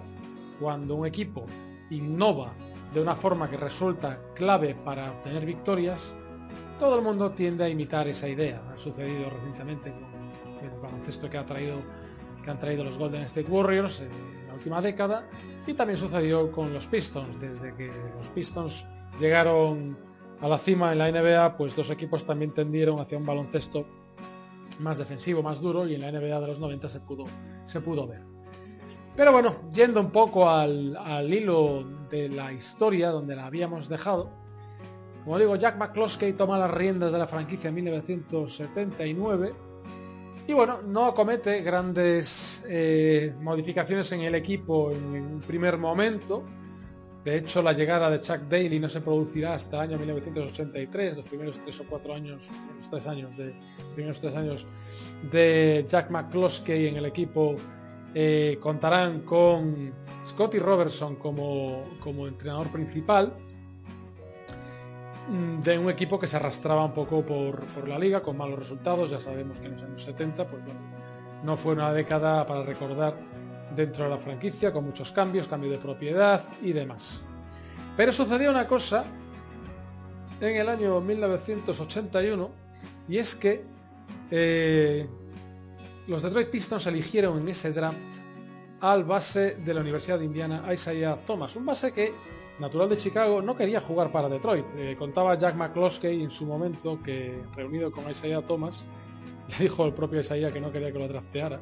cuando 0.57 0.95
un 0.95 1.05
equipo 1.05 1.45
innova 1.89 2.53
de 2.93 3.01
una 3.01 3.13
forma 3.13 3.49
que 3.49 3.57
resulta 3.57 4.17
clave 4.33 4.73
para 4.73 5.11
obtener 5.11 5.45
victorias, 5.45 6.15
todo 6.79 6.97
el 6.97 7.03
mundo 7.03 7.31
tiende 7.31 7.65
a 7.65 7.69
imitar 7.69 8.07
esa 8.07 8.29
idea. 8.29 8.61
Ha 8.73 8.77
sucedido 8.77 9.29
recientemente 9.31 9.91
con 9.91 10.69
el 10.69 10.79
baloncesto 10.79 11.29
que, 11.29 11.37
ha 11.37 11.45
traído, 11.45 11.81
que 12.41 12.49
han 12.49 12.57
traído 12.57 12.85
los 12.85 12.97
Golden 12.97 13.23
State 13.23 13.51
Warriors 13.51 13.99
en 13.99 14.47
la 14.47 14.53
última 14.53 14.79
década 14.79 15.27
y 15.67 15.73
también 15.73 15.97
sucedió 15.97 16.49
con 16.53 16.73
los 16.73 16.87
Pistons. 16.87 17.37
Desde 17.41 17.75
que 17.75 17.91
los 18.15 18.29
Pistons 18.29 18.85
llegaron 19.19 19.97
a 20.39 20.47
la 20.47 20.57
cima 20.57 20.93
en 20.93 20.99
la 20.99 21.11
NBA, 21.11 21.57
pues 21.57 21.75
dos 21.75 21.89
equipos 21.89 22.25
también 22.25 22.53
tendieron 22.53 23.01
hacia 23.01 23.17
un 23.17 23.25
baloncesto 23.25 23.85
más 24.79 24.97
defensivo, 24.97 25.43
más 25.43 25.61
duro, 25.61 25.87
y 25.87 25.95
en 25.95 26.01
la 26.01 26.11
NBA 26.11 26.39
de 26.39 26.47
los 26.47 26.59
90 26.59 26.89
se 26.89 26.99
pudo, 26.99 27.25
se 27.65 27.81
pudo 27.81 28.07
ver. 28.07 28.21
Pero 29.15 29.31
bueno, 29.31 29.55
yendo 29.73 29.99
un 29.99 30.09
poco 30.09 30.49
al, 30.49 30.97
hilo 31.31 31.83
de 32.09 32.29
la 32.29 32.51
historia 32.51 33.09
donde 33.11 33.35
la 33.35 33.45
habíamos 33.45 33.87
dejado, 33.87 34.31
como 35.23 35.37
digo, 35.39 35.55
Jack 35.55 35.77
McCloskey 35.77 36.33
toma 36.33 36.57
las 36.57 36.71
riendas 36.71 37.11
de 37.11 37.19
la 37.19 37.27
franquicia 37.27 37.69
en 37.69 37.75
1979 37.75 39.53
y 40.47 40.53
bueno, 40.53 40.81
no 40.81 41.05
acomete 41.05 41.61
grandes 41.61 42.65
eh, 42.67 43.33
modificaciones 43.39 44.11
en 44.11 44.21
el 44.21 44.35
equipo 44.35 44.91
en, 44.91 45.15
en 45.15 45.25
un 45.25 45.39
primer 45.39 45.77
momento, 45.77 46.43
de 47.23 47.37
hecho, 47.37 47.61
la 47.61 47.71
llegada 47.71 48.09
de 48.09 48.19
Chuck 48.19 48.41
Daly 48.49 48.79
no 48.79 48.89
se 48.89 48.99
producirá 48.99 49.53
hasta 49.53 49.77
el 49.77 49.91
año 49.91 49.97
1983, 49.97 51.15
los 51.15 51.25
primeros 51.25 51.59
tres 51.59 51.79
o 51.79 51.85
cuatro 51.85 52.13
años, 52.13 52.49
los 52.75 52.89
tres 52.89 53.07
años 53.07 53.35
de, 53.37 53.55
primeros 53.95 54.19
tres 54.19 54.35
años 54.35 54.67
de 55.31 55.85
Jack 55.87 56.09
McCloskey 56.09 56.87
en 56.87 56.97
el 56.97 57.05
equipo 57.05 57.55
eh, 58.13 58.57
contarán 58.59 59.21
con 59.21 59.93
Scotty 60.25 60.59
Robertson 60.59 61.15
como, 61.15 61.85
como 62.01 62.27
entrenador 62.27 62.69
principal 62.69 63.31
mm, 65.29 65.61
de 65.61 65.79
un 65.79 65.89
equipo 65.89 66.19
que 66.19 66.27
se 66.27 66.35
arrastraba 66.35 66.83
un 66.83 66.93
poco 66.93 67.25
por, 67.25 67.61
por, 67.67 67.87
la 67.87 67.97
liga 67.97 68.21
con 68.21 68.35
malos 68.35 68.59
resultados. 68.59 69.09
Ya 69.11 69.19
sabemos 69.19 69.59
que 69.59 69.67
en 69.67 69.71
los 69.71 69.81
años 69.81 70.03
70 70.03 70.45
pues 70.45 70.63
bueno, 70.65 70.79
no 71.43 71.55
fue 71.55 71.73
una 71.73 71.93
década 71.93 72.45
para 72.45 72.63
recordar 72.63 73.15
dentro 73.75 74.05
de 74.05 74.09
la 74.09 74.17
franquicia 74.17 74.71
con 74.71 74.85
muchos 74.85 75.11
cambios, 75.11 75.47
cambio 75.47 75.71
de 75.71 75.77
propiedad 75.77 76.43
y 76.61 76.73
demás. 76.73 77.21
Pero 77.95 78.11
sucedió 78.11 78.49
una 78.49 78.67
cosa 78.67 79.05
en 80.41 80.55
el 80.55 80.67
año 80.67 80.99
1981 80.99 82.51
y 83.07 83.17
es 83.17 83.35
que 83.35 83.63
eh, 84.31 85.07
los 86.07 86.23
Detroit 86.23 86.49
Pistons 86.49 86.87
eligieron 86.87 87.39
en 87.39 87.49
ese 87.49 87.71
draft 87.71 87.97
al 88.81 89.03
base 89.03 89.55
de 89.55 89.73
la 89.73 89.81
Universidad 89.81 90.19
de 90.19 90.25
Indiana, 90.25 90.65
Isaiah 90.73 91.17
Thomas, 91.23 91.55
un 91.55 91.65
base 91.65 91.93
que, 91.93 92.13
natural 92.59 92.89
de 92.89 92.97
Chicago, 92.97 93.41
no 93.41 93.55
quería 93.55 93.79
jugar 93.79 94.11
para 94.11 94.27
Detroit. 94.27 94.65
Eh, 94.75 94.95
contaba 94.99 95.37
Jack 95.37 95.55
McCloskey 95.55 96.21
en 96.21 96.29
su 96.29 96.45
momento 96.45 97.01
que, 97.01 97.41
reunido 97.55 97.91
con 97.91 98.09
Isaiah 98.09 98.41
Thomas, 98.41 98.83
le 99.47 99.57
dijo 99.57 99.85
el 99.85 99.93
propio 99.93 100.19
Isaiah 100.19 100.51
que 100.51 100.59
no 100.59 100.71
quería 100.71 100.91
que 100.91 100.99
lo 100.99 101.07
drafteara, 101.07 101.61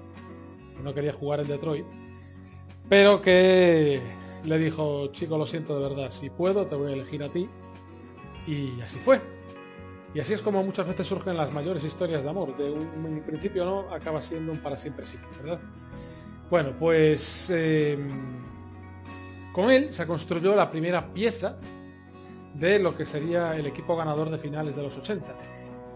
que 0.75 0.81
no 0.81 0.93
quería 0.93 1.13
jugar 1.13 1.41
en 1.41 1.47
Detroit 1.47 1.85
pero 2.89 3.21
que 3.21 4.01
le 4.43 4.57
dijo, 4.57 5.07
chico, 5.07 5.37
lo 5.37 5.45
siento 5.45 5.75
de 5.79 5.87
verdad, 5.87 6.11
si 6.11 6.29
puedo 6.29 6.65
te 6.65 6.75
voy 6.75 6.91
a 6.91 6.95
elegir 6.95 7.23
a 7.23 7.29
ti. 7.29 7.47
Y 8.47 8.81
así 8.81 8.99
fue. 8.99 9.21
Y 10.13 10.19
así 10.19 10.33
es 10.33 10.41
como 10.41 10.63
muchas 10.63 10.87
veces 10.87 11.07
surgen 11.07 11.37
las 11.37 11.51
mayores 11.51 11.83
historias 11.83 12.23
de 12.23 12.29
amor. 12.29 12.55
De 12.57 12.69
un, 12.69 13.23
principio 13.25 13.63
no, 13.63 13.93
acaba 13.93 14.21
siendo 14.21 14.51
un 14.51 14.59
para 14.59 14.75
siempre 14.75 15.05
sí, 15.05 15.17
¿verdad? 15.41 15.61
Bueno, 16.49 16.73
pues 16.77 17.49
em, 17.49 18.43
con 19.53 19.71
él 19.71 19.91
se 19.93 20.05
construyó 20.05 20.53
la 20.55 20.69
primera 20.69 21.13
pieza 21.13 21.57
de 22.55 22.79
lo 22.79 22.97
que 22.97 23.05
sería 23.05 23.55
el 23.55 23.67
equipo 23.67 23.95
ganador 23.95 24.29
de 24.29 24.37
finales 24.37 24.75
de 24.75 24.83
los 24.83 24.97
80. 24.97 25.25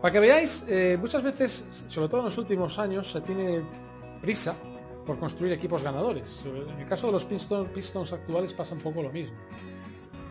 Para 0.02 0.14
que 0.14 0.20
veáis, 0.20 0.66
eh, 0.70 0.98
muchas 1.00 1.24
veces, 1.24 1.86
sobre 1.90 2.08
todo 2.08 2.22
en 2.22 2.26
los 2.26 2.38
últimos 2.38 2.80
años, 2.80 3.12
se 3.12 3.20
tiene 3.20 3.64
prisa 4.22 4.56
por 5.06 5.20
construir 5.20 5.54
equipos 5.54 5.84
ganadores. 5.84 6.46
En 6.46 6.80
el 6.80 6.88
caso 6.88 7.08
de 7.08 7.14
los 7.14 7.26
Pistons, 7.26 8.14
actuales 8.14 8.54
pasa 8.54 8.76
un 8.76 8.82
poco 8.82 9.02
lo 9.02 9.12
mismo. 9.12 9.38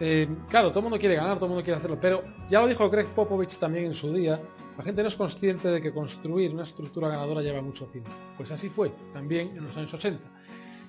Eh, 0.00 0.28
claro, 0.48 0.70
todo 0.70 0.80
el 0.80 0.84
mundo 0.84 0.98
quiere 0.98 1.14
ganar, 1.14 1.36
todo 1.36 1.46
el 1.46 1.50
mundo 1.50 1.64
quiere 1.64 1.78
hacerlo, 1.78 1.98
pero 2.00 2.24
ya 2.48 2.60
lo 2.60 2.66
dijo 2.66 2.90
Greg 2.90 3.06
Popovich 3.14 3.58
también 3.58 3.86
en 3.86 3.94
su 3.94 4.12
día, 4.12 4.40
la 4.76 4.82
gente 4.82 5.02
no 5.02 5.08
es 5.08 5.14
consciente 5.14 5.68
de 5.68 5.80
que 5.80 5.92
construir 5.92 6.52
una 6.52 6.64
estructura 6.64 7.08
ganadora 7.08 7.42
lleva 7.42 7.62
mucho 7.62 7.86
tiempo. 7.86 8.10
Pues 8.36 8.50
así 8.50 8.68
fue, 8.68 8.92
también 9.12 9.56
en 9.56 9.64
los 9.64 9.76
años 9.76 9.94
80. 9.94 10.20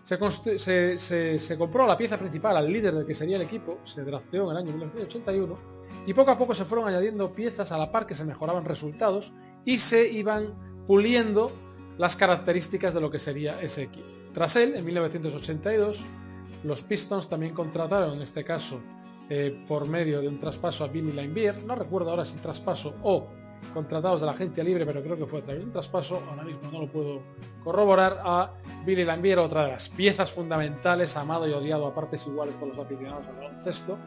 Se, 0.03 1.39
se, 1.39 1.57
compró 1.57 1.87
la 1.87 1.97
pieza 1.97 2.17
principal 2.17 2.57
al 2.57 2.71
líder 2.71 2.93
del 2.93 3.07
que 3.07 3.15
sería 3.15 3.37
el 3.37 3.41
equipo, 3.41 3.79
se 3.83 4.03
drafteó 4.03 4.45
en 4.45 4.51
el 4.51 4.57
año 4.57 4.71
1981 4.71 5.57
y 6.05 6.13
poco 6.13 6.31
a 6.31 6.37
poco 6.37 6.53
se 6.53 6.65
fueron 6.65 6.87
añadiendo 6.87 7.33
piezas 7.33 7.71
a 7.71 7.77
la 7.77 7.91
par 7.91 8.05
que 8.05 8.13
se 8.13 8.23
mejoraban 8.23 8.65
resultados 8.65 9.33
y 9.65 9.79
se 9.79 10.07
iban 10.11 10.83
puliendo 10.85 11.51
las 11.97 12.15
características 12.15 12.93
de 12.93 13.01
lo 13.01 13.09
que 13.09 13.19
sería 13.19 13.59
ese 13.61 13.83
equipo. 13.83 14.07
Tras 14.33 14.55
él, 14.55 14.75
en 14.75 14.85
1982, 14.85 16.05
los 16.63 16.81
Pistons 16.81 17.29
también 17.29 17.53
contrataron, 17.53 18.15
en 18.15 18.21
este 18.21 18.43
caso, 18.43 18.81
eh, 19.29 19.63
por 19.67 19.87
medio 19.87 20.21
de 20.21 20.27
un 20.27 20.37
traspaso 20.37 20.83
a 20.83 20.87
Billy 20.87 21.11
Laimbeer, 21.11 21.63
no 21.63 21.75
recuerdo 21.75 22.11
ahora 22.11 22.25
si 22.25 22.37
traspaso 22.37 22.95
o 23.03 23.27
contratados 23.73 24.21
de 24.21 24.27
la 24.27 24.33
agencia 24.33 24.63
libre, 24.63 24.85
pero 24.85 25.01
creo 25.01 25.17
que 25.17 25.25
fue 25.25 25.39
a 25.39 25.43
través 25.43 25.61
de 25.61 25.67
un 25.67 25.73
traspaso, 25.73 26.21
ahora 26.29 26.43
mismo 26.43 26.69
no 26.71 26.81
lo 26.81 26.87
puedo 26.87 27.21
corroborar, 27.63 28.19
a 28.23 28.51
Billy 28.85 29.03
Lambier, 29.03 29.39
otra 29.39 29.65
de 29.65 29.71
las 29.71 29.89
piezas 29.89 30.31
fundamentales, 30.31 31.15
amado 31.15 31.47
y 31.47 31.51
odiado 31.51 31.87
a 31.87 31.95
partes 31.95 32.27
iguales 32.27 32.55
por 32.55 32.67
los 32.67 32.77
aficionados 32.77 33.27
al 33.27 33.35
baloncesto. 33.35 33.97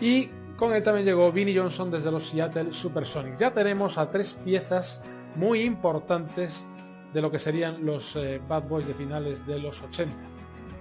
Y 0.00 0.30
con 0.56 0.72
él 0.72 0.82
también 0.82 1.04
llegó 1.04 1.30
Vinnie 1.32 1.58
Johnson 1.58 1.90
desde 1.90 2.10
los 2.10 2.28
Seattle 2.28 2.72
Supersonics. 2.72 3.38
Ya 3.38 3.52
tenemos 3.52 3.98
a 3.98 4.10
tres 4.10 4.34
piezas 4.44 5.02
muy 5.36 5.60
importantes 5.60 6.66
de 7.14 7.22
lo 7.22 7.30
que 7.30 7.38
serían 7.38 7.86
los 7.86 8.16
eh, 8.16 8.40
Bad 8.46 8.64
Boys 8.68 8.86
de 8.86 8.94
finales 8.94 9.46
de 9.46 9.58
los 9.58 9.80
80. 9.82 10.12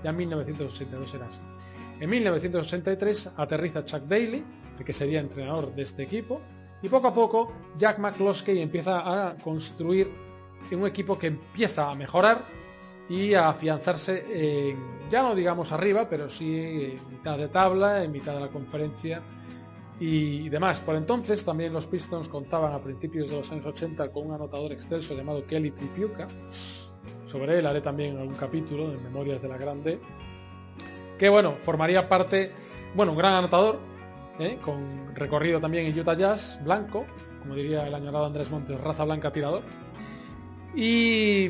Ya 0.03 0.09
en 0.09 0.17
1982 0.17 1.13
era 1.13 1.27
así. 1.27 1.41
En 1.99 2.09
1983 2.09 3.33
aterriza 3.37 3.85
Chuck 3.85 4.03
Daly, 4.03 4.43
que 4.83 4.91
sería 4.91 5.21
entrenador 5.21 5.73
de 5.73 5.83
este 5.83 6.03
equipo, 6.03 6.41
y 6.81 6.89
poco 6.89 7.07
a 7.07 7.13
poco 7.13 7.53
Jack 7.77 7.99
McCloskey 7.99 8.59
empieza 8.59 9.29
a 9.29 9.37
construir 9.37 10.11
un 10.71 10.85
equipo 10.85 11.17
que 11.17 11.27
empieza 11.27 11.89
a 11.89 11.95
mejorar 11.95 12.43
y 13.07 13.33
a 13.35 13.49
afianzarse 13.49 14.75
ya 15.09 15.21
no 15.21 15.35
digamos 15.35 15.71
arriba, 15.71 16.09
pero 16.09 16.27
sí 16.27 16.57
en 16.57 17.09
mitad 17.11 17.37
de 17.37 17.47
tabla, 17.47 18.03
en 18.03 18.11
mitad 18.11 18.33
de 18.33 18.39
la 18.41 18.47
conferencia 18.49 19.21
y 20.05 20.49
demás. 20.49 20.81
Por 20.81 20.97
entonces 20.97 21.45
también 21.45 21.71
los 21.71 21.87
Pistons 21.87 22.27
contaban 22.27 22.73
a 22.73 22.81
principios 22.81 23.29
de 23.29 23.37
los 23.37 23.49
años 23.53 23.65
80 23.65 24.11
con 24.11 24.27
un 24.27 24.33
anotador 24.33 24.73
excelso 24.73 25.15
llamado 25.15 25.47
Kelly 25.47 25.71
Tripiuca. 25.71 26.27
Sobre 27.25 27.57
él 27.57 27.65
haré 27.65 27.79
también 27.79 28.17
algún 28.17 28.35
capítulo 28.35 28.91
en 28.91 29.01
Memorias 29.01 29.41
de 29.41 29.47
la 29.47 29.57
Grande. 29.57 30.01
Que 31.17 31.29
bueno, 31.29 31.55
formaría 31.57 32.09
parte, 32.09 32.51
bueno, 32.95 33.13
un 33.13 33.17
gran 33.17 33.35
anotador, 33.35 33.79
¿eh? 34.39 34.57
con 34.61 35.15
recorrido 35.15 35.61
también 35.61 35.85
en 35.85 35.97
Utah 35.97 36.15
Jazz, 36.15 36.59
blanco, 36.65 37.05
como 37.41 37.55
diría 37.55 37.87
el 37.87 37.95
añorado 37.95 38.25
Andrés 38.25 38.51
Montes, 38.51 38.81
raza 38.81 39.05
blanca 39.05 39.31
tirador. 39.31 39.63
Y 40.75 41.49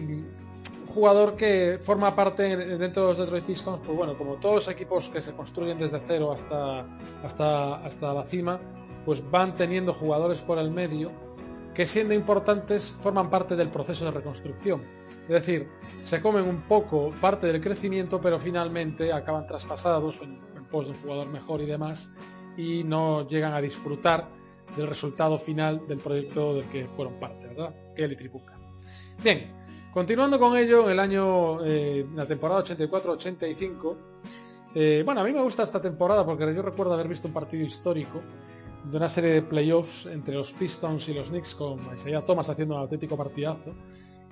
jugador 0.93 1.35
que 1.35 1.79
forma 1.81 2.15
parte 2.15 2.55
dentro 2.55 3.03
de 3.03 3.09
los 3.09 3.17
Detroit 3.17 3.45
Pistons, 3.45 3.79
pues 3.83 3.97
bueno, 3.97 4.17
como 4.17 4.35
todos 4.35 4.55
los 4.55 4.67
equipos 4.67 5.09
que 5.09 5.21
se 5.21 5.33
construyen 5.33 5.77
desde 5.77 5.99
cero 6.05 6.31
hasta, 6.31 6.85
hasta, 7.23 7.75
hasta 7.85 8.13
la 8.13 8.23
cima, 8.23 8.59
pues 9.05 9.29
van 9.29 9.55
teniendo 9.55 9.93
jugadores 9.93 10.41
por 10.41 10.57
el 10.59 10.71
medio 10.71 11.11
que 11.73 11.87
siendo 11.87 12.13
importantes 12.13 12.95
forman 13.01 13.29
parte 13.29 13.55
del 13.55 13.69
proceso 13.69 14.05
de 14.05 14.11
reconstrucción. 14.11 14.83
Es 15.23 15.29
decir, 15.29 15.69
se 16.01 16.21
comen 16.21 16.47
un 16.47 16.61
poco 16.61 17.11
parte 17.19 17.47
del 17.47 17.61
crecimiento, 17.61 18.21
pero 18.21 18.39
finalmente 18.39 19.11
acaban 19.11 19.47
traspasados 19.47 20.21
en, 20.21 20.39
en 20.55 20.65
pos 20.65 20.85
de 20.85 20.93
un 20.93 20.99
jugador 20.99 21.27
mejor 21.27 21.61
y 21.61 21.65
demás, 21.65 22.11
y 22.57 22.83
no 22.83 23.27
llegan 23.27 23.53
a 23.53 23.61
disfrutar 23.61 24.29
del 24.75 24.87
resultado 24.87 25.39
final 25.39 25.87
del 25.87 25.97
proyecto 25.97 26.55
del 26.55 26.65
que 26.65 26.87
fueron 26.87 27.19
parte, 27.19 27.47
¿verdad? 27.47 27.73
Kelly 27.95 28.15
Tripuca. 28.15 28.59
Bien, 29.23 29.62
continuando 29.93 30.39
con 30.39 30.57
ello, 30.57 30.85
en 30.85 30.91
el 30.91 30.99
año, 30.99 31.63
eh, 31.63 32.05
la 32.15 32.25
temporada 32.25 32.63
84-85, 32.63 33.95
eh, 34.75 35.03
bueno, 35.05 35.21
a 35.21 35.23
mí 35.23 35.31
me 35.31 35.41
gusta 35.41 35.63
esta 35.63 35.81
temporada 35.81 36.25
porque 36.25 36.53
yo 36.53 36.61
recuerdo 36.61 36.93
haber 36.93 37.07
visto 37.07 37.27
un 37.27 37.33
partido 37.33 37.63
histórico 37.63 38.21
de 38.83 38.97
una 38.97 39.07
serie 39.07 39.29
de 39.31 39.41
playoffs 39.41 40.07
entre 40.07 40.33
los 40.33 40.51
Pistons 40.51 41.07
y 41.09 41.13
los 41.13 41.29
Knicks 41.29 41.55
con 41.55 41.79
Isaiah 41.93 42.25
Thomas 42.25 42.49
haciendo 42.49 42.75
un 42.75 42.81
auténtico 42.81 43.15
partidazo 43.15 43.73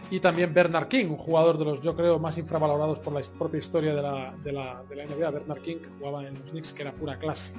y 0.10 0.20
también 0.20 0.54
Bernard 0.54 0.88
King, 0.88 1.08
un 1.10 1.18
jugador 1.18 1.58
de 1.58 1.66
los, 1.66 1.82
yo 1.82 1.96
creo, 1.96 2.18
más 2.18 2.38
infravalorados 2.38 3.00
por 3.00 3.14
la 3.14 3.22
propia 3.38 3.60
historia 3.60 3.94
de 3.94 4.02
la, 4.02 4.84
NBA, 4.90 5.30
Bernard 5.30 5.62
King, 5.62 5.78
que 5.78 5.90
jugaba 6.00 6.28
en 6.28 6.34
los 6.40 6.50
Knicks, 6.50 6.74
que 6.74 6.82
era 6.82 6.92
pura 6.92 7.18
clase. 7.18 7.54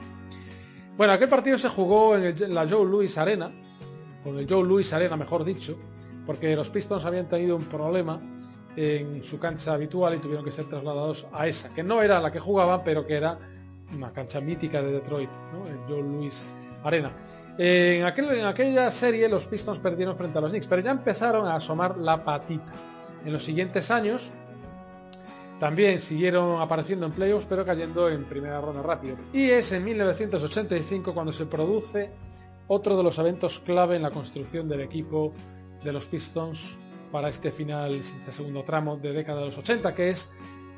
Bueno, 0.97 1.13
aquel 1.13 1.29
partido 1.29 1.57
se 1.57 1.69
jugó 1.69 2.17
en, 2.17 2.55
la 2.55 2.69
Joe 2.69 2.85
Louis 2.85 3.17
Arena, 3.17 3.53
con 4.25 4.39
el 4.39 4.47
Joe 4.49 4.65
Louis 4.65 4.93
Arena, 4.93 5.17
mejor 5.17 5.45
dicho, 5.45 5.79
porque 6.27 6.55
los 6.57 6.71
Pistons 6.71 7.05
habían 7.05 7.29
tenido 7.29 7.57
un 7.57 7.65
problema 7.65 8.21
en 8.77 9.23
su 9.23 9.39
cancha 9.39 9.75
habitual 9.75 10.15
y 10.15 10.19
tuvieron 10.19 10.45
que 10.45 10.51
ser 10.51 10.67
trasladados 10.67 11.27
a 11.33 11.47
esa, 11.47 11.73
que 11.75 11.83
no 11.83 12.03
era 12.03 12.21
la 12.21 12.33
que 12.33 12.41
jugaban, 12.41 12.83
pero 12.85 13.07
que 13.07 13.15
era 13.17 13.39
una 13.95 14.13
cancha 14.13 14.41
mítica 14.41 14.83
de 14.83 14.93
Detroit, 14.93 15.31
el 15.67 15.79
Joe 15.89 16.03
Louis 16.03 16.47
Arena. 16.83 17.13
En, 17.59 18.03
en 18.03 18.47
aquella 18.47 18.91
serie 18.91 19.29
los 19.29 19.47
Pistons 19.47 19.79
perdieron 19.79 20.17
frente 20.17 20.39
a 20.39 20.41
los 20.41 20.51
Knicks, 20.51 20.67
pero 20.67 20.81
ya 20.81 20.91
empezaron 20.91 21.47
a 21.47 21.57
asomar 21.57 21.99
la 21.99 22.25
patita. 22.25 22.73
En 23.25 23.33
los 23.33 23.45
siguientes 23.45 23.91
años 23.91 24.33
también 25.61 26.01
siguieron 26.01 26.61
apareciendo 26.61 27.07
en 27.07 27.13
playoffs, 27.13 27.47
pero 27.47 27.65
cayendo 27.65 28.09
en 28.09 28.25
primera 28.25 28.61
ronda 28.61 28.83
rápido. 28.83 29.17
Y 29.33 29.51
es 29.51 29.71
en 29.73 29.85
1985 29.85 31.15
cuando 31.15 31.31
se 31.31 31.47
produce 31.47 32.11
otro 32.67 32.97
de 32.97 33.03
los 33.03 33.19
eventos 33.19 33.61
clave 33.61 33.97
en 33.97 34.03
la 34.03 34.11
construcción 34.11 34.69
del 34.69 34.81
equipo 34.81 35.33
de 35.85 35.93
los 35.93 36.07
Pistons 36.07 36.77
para 37.11 37.29
este 37.29 37.53
final, 37.53 37.95
este 37.95 38.33
segundo 38.33 38.65
tramo 38.65 38.97
de 38.97 39.13
década 39.13 39.41
de 39.41 39.47
los 39.47 39.59
80, 39.59 39.95
que 39.95 40.11
es 40.11 40.31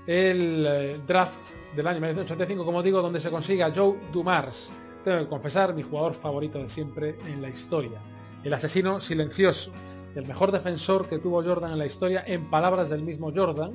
el 0.07 0.67
eh, 0.69 1.01
draft 1.07 1.41
del 1.75 1.87
año 1.87 2.01
1985, 2.01 2.65
como 2.65 2.83
digo, 2.83 3.01
donde 3.01 3.21
se 3.21 3.31
consigue 3.31 3.63
a 3.63 3.73
Joe 3.75 3.99
Dumars. 4.13 4.73
Tengo 5.03 5.19
que 5.19 5.29
confesar, 5.29 5.75
mi 5.75 5.83
jugador 5.83 6.15
favorito 6.15 6.59
de 6.59 6.69
siempre 6.69 7.17
en 7.27 7.41
la 7.41 7.49
historia. 7.49 8.01
El 8.43 8.53
asesino 8.53 9.01
silencioso, 9.01 9.71
el 10.15 10.27
mejor 10.27 10.53
defensor 10.53 11.09
que 11.09 11.19
tuvo 11.19 11.43
Jordan 11.43 11.73
en 11.73 11.79
la 11.79 11.87
historia, 11.87 12.25
en 12.27 12.51
palabras 12.51 12.91
del 12.91 13.03
mismo 13.03 13.33
Jordan, 13.35 13.73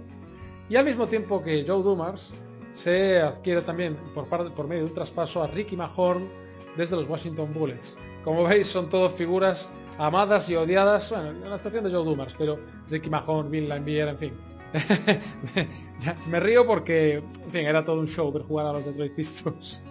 y 0.69 0.75
al 0.75 0.85
mismo 0.85 1.07
tiempo 1.07 1.41
que 1.41 1.65
Joe 1.67 1.81
Dumars 1.81 2.31
se 2.73 3.19
adquiere 3.21 3.61
también 3.61 3.95
por, 4.13 4.27
por 4.27 4.67
medio 4.67 4.83
de 4.83 4.89
un 4.89 4.93
traspaso 4.93 5.41
a 5.41 5.47
Ricky 5.47 5.75
Mahorn 5.75 6.29
desde 6.77 6.95
los 6.95 7.07
Washington 7.07 7.53
Bullets. 7.53 7.97
Como 8.23 8.43
veis 8.43 8.67
son 8.67 8.89
todas 8.89 9.13
figuras 9.13 9.69
amadas 9.99 10.49
y 10.49 10.55
odiadas, 10.55 11.11
bueno, 11.11 11.29
en 11.31 11.49
la 11.49 11.55
estación 11.55 11.83
de 11.83 11.91
Joe 11.91 12.05
Dumars, 12.05 12.35
pero 12.37 12.57
Ricky 12.89 13.09
Mahorn, 13.09 13.51
Bill 13.51 13.67
Laimbeer, 13.67 14.07
en 14.07 14.17
fin. 14.17 14.33
me 16.27 16.39
río 16.39 16.65
porque, 16.65 17.15
en 17.15 17.51
fin, 17.51 17.65
era 17.65 17.83
todo 17.83 17.99
un 17.99 18.07
show 18.07 18.31
ver 18.31 18.43
jugar 18.43 18.67
a 18.67 18.73
los 18.73 18.85
Detroit 18.85 19.13
Pistons. 19.13 19.83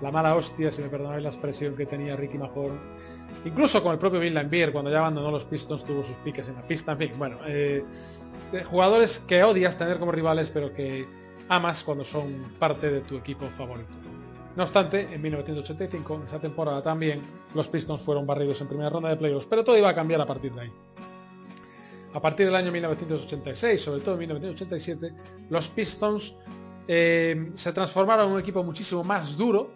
La 0.00 0.10
mala 0.10 0.34
hostia, 0.34 0.72
si 0.72 0.82
me 0.82 0.88
perdonáis 0.88 1.22
la 1.22 1.28
expresión 1.28 1.76
que 1.76 1.86
tenía 1.86 2.16
Ricky 2.16 2.38
Mahorn. 2.38 2.78
Incluso 3.44 3.82
con 3.82 3.92
el 3.92 3.98
propio 3.98 4.20
Bill 4.20 4.34
Laimbeer, 4.34 4.72
cuando 4.72 4.90
ya 4.90 4.98
abandonó 4.98 5.30
los 5.30 5.44
Pistons, 5.44 5.84
tuvo 5.84 6.02
sus 6.02 6.16
piques 6.18 6.48
en 6.48 6.54
la 6.54 6.66
pista. 6.66 6.92
En 6.92 6.98
fin, 6.98 7.12
bueno, 7.18 7.38
eh, 7.46 7.84
jugadores 8.64 9.18
que 9.20 9.44
odias 9.44 9.76
tener 9.76 9.98
como 9.98 10.12
rivales, 10.12 10.50
pero 10.50 10.72
que 10.72 11.06
amas 11.48 11.82
cuando 11.82 12.04
son 12.04 12.54
parte 12.58 12.90
de 12.90 13.00
tu 13.00 13.16
equipo 13.16 13.46
favorito. 13.56 13.98
No 14.56 14.64
obstante, 14.64 15.08
en 15.12 15.22
1985, 15.22 16.14
en 16.14 16.22
esa 16.26 16.38
temporada 16.38 16.82
también, 16.82 17.22
los 17.54 17.68
Pistons 17.68 18.02
fueron 18.02 18.26
barridos 18.26 18.60
en 18.60 18.68
primera 18.68 18.90
ronda 18.90 19.08
de 19.08 19.16
playoffs, 19.16 19.46
pero 19.46 19.64
todo 19.64 19.78
iba 19.78 19.88
a 19.88 19.94
cambiar 19.94 20.20
a 20.20 20.26
partir 20.26 20.52
de 20.52 20.62
ahí. 20.62 20.72
A 22.14 22.20
partir 22.20 22.46
del 22.46 22.54
año 22.54 22.70
1986, 22.70 23.80
sobre 23.80 24.02
todo 24.02 24.14
en 24.14 24.20
1987, 24.20 25.14
los 25.48 25.68
Pistons 25.70 26.36
eh, 26.86 27.50
se 27.54 27.72
transformaron 27.72 28.26
en 28.26 28.32
un 28.34 28.40
equipo 28.40 28.62
muchísimo 28.62 29.02
más 29.02 29.38
duro, 29.38 29.72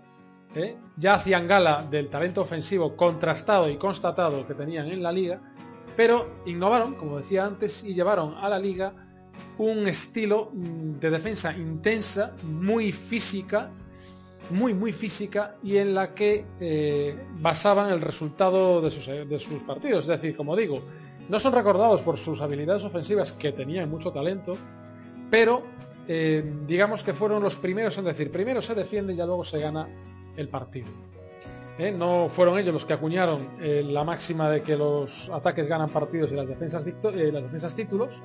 ¿eh? 0.54 0.76
ya 0.98 1.14
hacían 1.14 1.48
gala 1.48 1.86
del 1.90 2.08
talento 2.08 2.42
ofensivo 2.42 2.94
contrastado 2.94 3.70
y 3.70 3.78
constatado 3.78 4.46
que 4.46 4.52
tenían 4.52 4.88
en 4.88 5.02
la 5.02 5.12
liga, 5.12 5.40
pero 5.96 6.42
innovaron, 6.44 6.94
como 6.94 7.16
decía 7.16 7.46
antes, 7.46 7.82
y 7.82 7.94
llevaron 7.94 8.34
a 8.34 8.50
la 8.50 8.58
liga 8.58 8.92
un 9.56 9.86
estilo 9.88 10.50
mm, 10.52 10.98
de 10.98 11.10
defensa 11.10 11.56
intensa, 11.56 12.34
muy 12.42 12.92
física, 12.92 13.70
muy 14.50 14.74
muy 14.74 14.92
física 14.92 15.56
y 15.62 15.76
en 15.76 15.94
la 15.94 16.14
que 16.14 16.44
eh, 16.61 17.16
basaban 17.40 17.90
el 17.90 18.00
resultado 18.00 18.80
de 18.80 18.90
sus, 18.90 19.06
de 19.06 19.38
sus, 19.38 19.62
partidos. 19.64 20.04
Es 20.04 20.09
decir, 20.09 20.37
como 20.37 20.56
digo, 20.56 20.82
no 21.28 21.40
son 21.40 21.52
recordados 21.52 22.02
por 22.02 22.16
sus 22.16 22.40
habilidades 22.40 22.85
ofensivas, 22.85 23.32
que 23.32 23.52
tenían 23.52 23.90
mucho 23.90 24.12
talento, 24.12 24.56
pero 25.30 25.64
eh, 26.09 26.44
digamos 26.66 27.02
que 27.02 27.12
fueron 27.12 27.42
los 27.42 27.56
primeros 27.56 27.98
en 27.98 28.04
decir, 28.04 28.30
primero 28.30 28.62
se 28.62 28.74
defiende 28.74 29.12
y 29.12 29.16
ya 29.16 29.26
luego 29.26 29.42
se 29.44 29.59
gana 29.59 29.88
el 30.37 30.48
partido. 30.48 30.88
¿eh? 31.78 31.92
No 31.92 32.28
fueron 32.28 32.59
ellos 32.59 32.72
los 32.72 32.85
que 32.85 32.92
acuñaron 32.92 33.48
eh, 33.61 33.85
la 33.85 34.04
máxima 34.04 34.48
de 34.50 34.62
que 34.62 34.76
los 34.76 35.30
ataques 35.30 35.66
ganan 35.68 35.90
partidos 35.90 36.32
y 36.32 36.35
las 36.35 36.48
defensas, 36.48 36.87
eh, 36.87 37.30
las 37.32 37.44
defensas 37.44 37.74
títulos, 37.74 38.22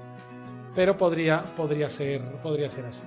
pero 0.76 0.98
podría, 0.98 1.44
podría, 1.58 1.90
ser, 1.90 2.22
podría 2.42 2.70
ser 2.70 2.86
así. 2.86 3.06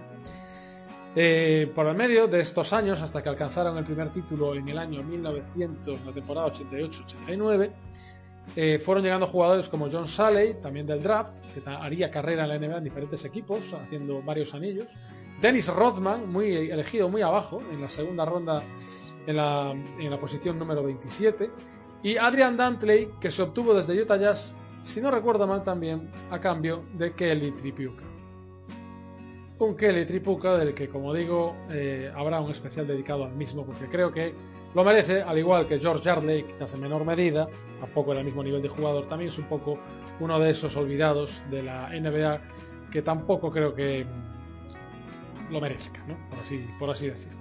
Por 1.75 1.87
el 1.87 1.95
medio 1.97 2.27
de 2.27 2.41
estos 2.41 2.73
años, 2.73 3.01
hasta 3.01 3.23
que 3.23 3.29
alcanzaron 3.29 3.79
el 3.79 3.85
primer 3.85 4.11
título 4.11 4.55
en 4.55 4.69
el 4.69 4.79
año 4.79 5.03
1900, 5.03 6.05
la 6.05 6.13
temporada 6.13 6.53
88-89, 6.53 7.71
fueron 8.81 9.05
llegando 9.05 9.27
jugadores 9.27 9.69
como 9.69 9.89
John 9.91 10.09
Salley, 10.09 10.55
también 10.61 10.87
del 10.87 11.03
draft, 11.03 11.39
que 11.55 11.63
haría 11.71 12.11
carrera 12.11 12.45
en 12.45 12.49
la 12.49 12.59
NBA 12.59 12.79
en 12.79 12.85
diferentes 12.85 13.25
equipos, 13.25 13.73
haciendo 13.75 14.23
varios 14.23 14.55
anillos. 14.55 14.87
Dennis 15.41 15.69
Rodman, 15.69 16.31
muy 16.31 16.55
elegido 16.55 17.09
muy 17.09 17.23
abajo, 17.23 17.63
en 17.71 17.81
la 17.81 17.89
segunda 17.89 18.25
ronda 18.25 18.63
en 19.27 19.37
la, 19.37 19.71
en 19.71 20.11
la 20.11 20.19
posición 20.19 20.59
número 20.59 20.83
27, 20.83 21.51
y 22.03 22.17
Adrian 22.17 22.57
Dantley, 22.57 23.09
que 23.21 23.31
se 23.31 23.43
obtuvo 23.43 23.73
desde 23.73 24.01
Utah 24.01 24.17
Jazz, 24.17 24.55
si 24.83 25.01
no 25.01 25.11
recuerdo 25.11 25.47
mal 25.47 25.63
también, 25.63 26.11
a 26.31 26.39
cambio 26.39 26.85
de 26.93 27.15
Kelly 27.15 27.53
Tripuka. 27.53 28.04
Un 29.59 29.77
Kelly 29.77 30.05
Tripuka 30.05 30.57
del 30.57 30.75
que, 30.75 30.89
como 30.89 31.15
digo, 31.15 31.57
eh, 31.71 32.11
habrá 32.15 32.41
un 32.41 32.51
especial 32.51 32.87
dedicado 32.87 33.25
al 33.25 33.35
mismo, 33.35 33.65
porque 33.65 33.87
creo 33.87 34.13
que 34.13 34.35
lo 34.75 34.83
merece, 34.83 35.23
al 35.23 35.39
igual 35.39 35.69
que 35.69 35.79
George 35.79 36.03
Yardley, 36.03 36.43
quizás 36.43 36.75
en 36.75 36.81
menor 36.81 37.05
medida, 37.05 37.49
tampoco 37.81 38.13
en 38.13 38.19
el 38.19 38.25
mismo 38.25 38.43
nivel 38.43 38.61
de 38.63 38.69
jugador, 38.69 39.07
también 39.07 39.29
es 39.29 39.39
un 39.39 39.45
poco 39.45 39.79
uno 40.19 40.39
de 40.41 40.51
esos 40.51 40.77
olvidados 40.77 41.43
de 41.51 41.63
la 41.63 41.89
NBA 41.91 42.41
que 42.91 43.03
tampoco 43.03 43.51
creo 43.53 43.75
que 43.75 44.05
lo 45.51 45.61
merezca, 45.61 46.05
¿no? 46.09 46.17
por, 46.29 46.39
así, 46.41 46.69
por 46.79 46.91
así 46.91 47.07
decirlo. 47.07 47.39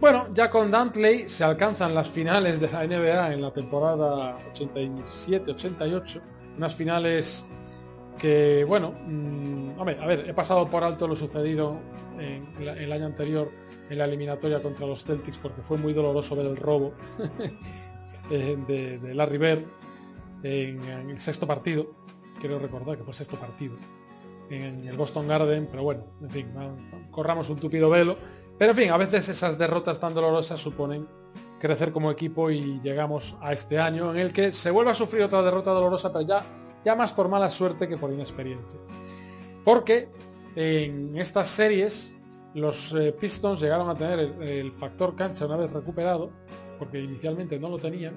Bueno, 0.00 0.28
ya 0.34 0.50
con 0.50 0.70
Dantley 0.70 1.28
se 1.28 1.44
alcanzan 1.44 1.94
las 1.94 2.08
finales 2.10 2.60
de 2.60 2.70
la 2.70 2.86
NBA 2.86 3.32
en 3.32 3.40
la 3.40 3.52
temporada 3.52 4.36
87-88, 4.52 6.20
unas 6.58 6.74
finales 6.74 7.46
que, 8.24 8.64
bueno, 8.64 8.94
hombre, 9.76 9.98
a 10.00 10.06
ver, 10.06 10.24
he 10.26 10.32
pasado 10.32 10.66
por 10.70 10.82
alto 10.82 11.06
lo 11.06 11.14
sucedido 11.14 11.78
en, 12.18 12.46
el 12.58 12.90
año 12.90 13.04
anterior 13.04 13.52
en 13.90 13.98
la 13.98 14.06
eliminatoria 14.06 14.62
contra 14.62 14.86
los 14.86 15.04
Celtics 15.04 15.36
porque 15.36 15.60
fue 15.60 15.76
muy 15.76 15.92
doloroso 15.92 16.34
ver 16.34 16.46
el 16.46 16.56
robo 16.56 16.94
de, 18.30 18.98
Larry 19.14 19.36
Bird 19.36 19.64
en, 20.42 20.82
en, 20.84 21.10
el 21.10 21.18
sexto 21.18 21.46
partido, 21.46 21.92
quiero 22.40 22.58
recordar 22.58 22.96
que 22.96 23.02
fue 23.02 23.10
el 23.10 23.16
sexto 23.16 23.36
partido, 23.36 23.76
en 24.48 24.88
el 24.88 24.96
Boston 24.96 25.28
Garden, 25.28 25.68
pero 25.70 25.82
bueno, 25.82 26.04
en 26.22 26.30
fin, 26.30 26.46
corramos 27.10 27.50
un 27.50 27.58
tupido 27.58 27.90
velo. 27.90 28.16
Pero 28.56 28.70
en 28.70 28.76
fin, 28.76 28.90
a 28.90 28.96
veces 28.96 29.28
esas 29.28 29.58
derrotas 29.58 30.00
tan 30.00 30.14
dolorosas 30.14 30.58
suponen 30.58 31.06
crecer 31.60 31.92
como 31.92 32.10
equipo 32.10 32.50
y 32.50 32.80
llegamos 32.82 33.36
a 33.42 33.52
este 33.52 33.78
año 33.78 34.12
en 34.12 34.18
el 34.18 34.32
que 34.32 34.54
se 34.54 34.70
vuelve 34.70 34.92
a 34.92 34.94
sufrir 34.94 35.24
otra 35.24 35.42
derrota 35.42 35.72
dolorosa, 35.72 36.10
pero 36.10 36.26
ya, 36.26 36.42
ya 36.84 36.94
más 36.94 37.12
por 37.12 37.28
mala 37.28 37.50
suerte 37.50 37.88
que 37.88 37.96
por 37.96 38.12
inexperiencia. 38.12 38.78
Porque 39.64 40.08
en 40.56 41.16
estas 41.16 41.48
series 41.48 42.12
los 42.54 42.92
eh, 42.92 43.12
Pistons 43.18 43.60
llegaron 43.60 43.88
a 43.88 43.94
tener 43.94 44.18
el, 44.40 44.72
factor 44.72 45.16
cancha 45.16 45.46
una 45.46 45.56
vez 45.56 45.70
recuperado, 45.70 46.30
porque 46.78 47.00
inicialmente 47.00 47.58
no 47.58 47.68
lo 47.68 47.78
tenían, 47.78 48.14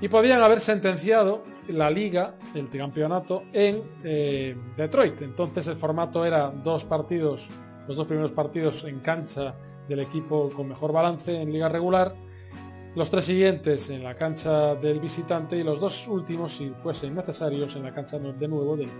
y 0.00 0.08
podían 0.08 0.42
haber 0.42 0.60
sentenciado 0.60 1.44
la 1.68 1.90
liga, 1.90 2.36
el 2.54 2.68
campeonato, 2.68 3.44
en 3.52 3.82
eh, 4.04 4.56
Detroit. 4.76 5.22
Entonces 5.22 5.66
el 5.66 5.76
formato 5.76 6.24
era 6.24 6.50
dos 6.50 6.84
partidos 6.84 7.48
los 7.86 7.96
dos 7.96 8.06
primeros 8.06 8.32
partidos 8.32 8.84
en 8.84 9.00
cancha 9.00 9.54
del 9.88 10.00
equipo 10.00 10.50
con 10.50 10.68
mejor 10.68 10.92
balance 10.92 11.40
en 11.40 11.52
liga 11.52 11.68
regular, 11.68 12.14
los 12.94 13.10
tres 13.10 13.24
siguientes 13.24 13.88
en 13.90 14.02
la 14.02 14.14
cancha 14.14 14.74
del 14.74 15.00
visitante 15.00 15.56
y 15.56 15.62
los 15.62 15.80
dos 15.80 16.06
últimos, 16.08 16.56
si 16.56 16.70
fuesen 16.82 17.14
necesarios, 17.14 17.74
en 17.76 17.84
la 17.84 17.94
cancha 17.94 18.18
de 18.18 18.48
nuevo 18.48 18.76
del 18.76 18.90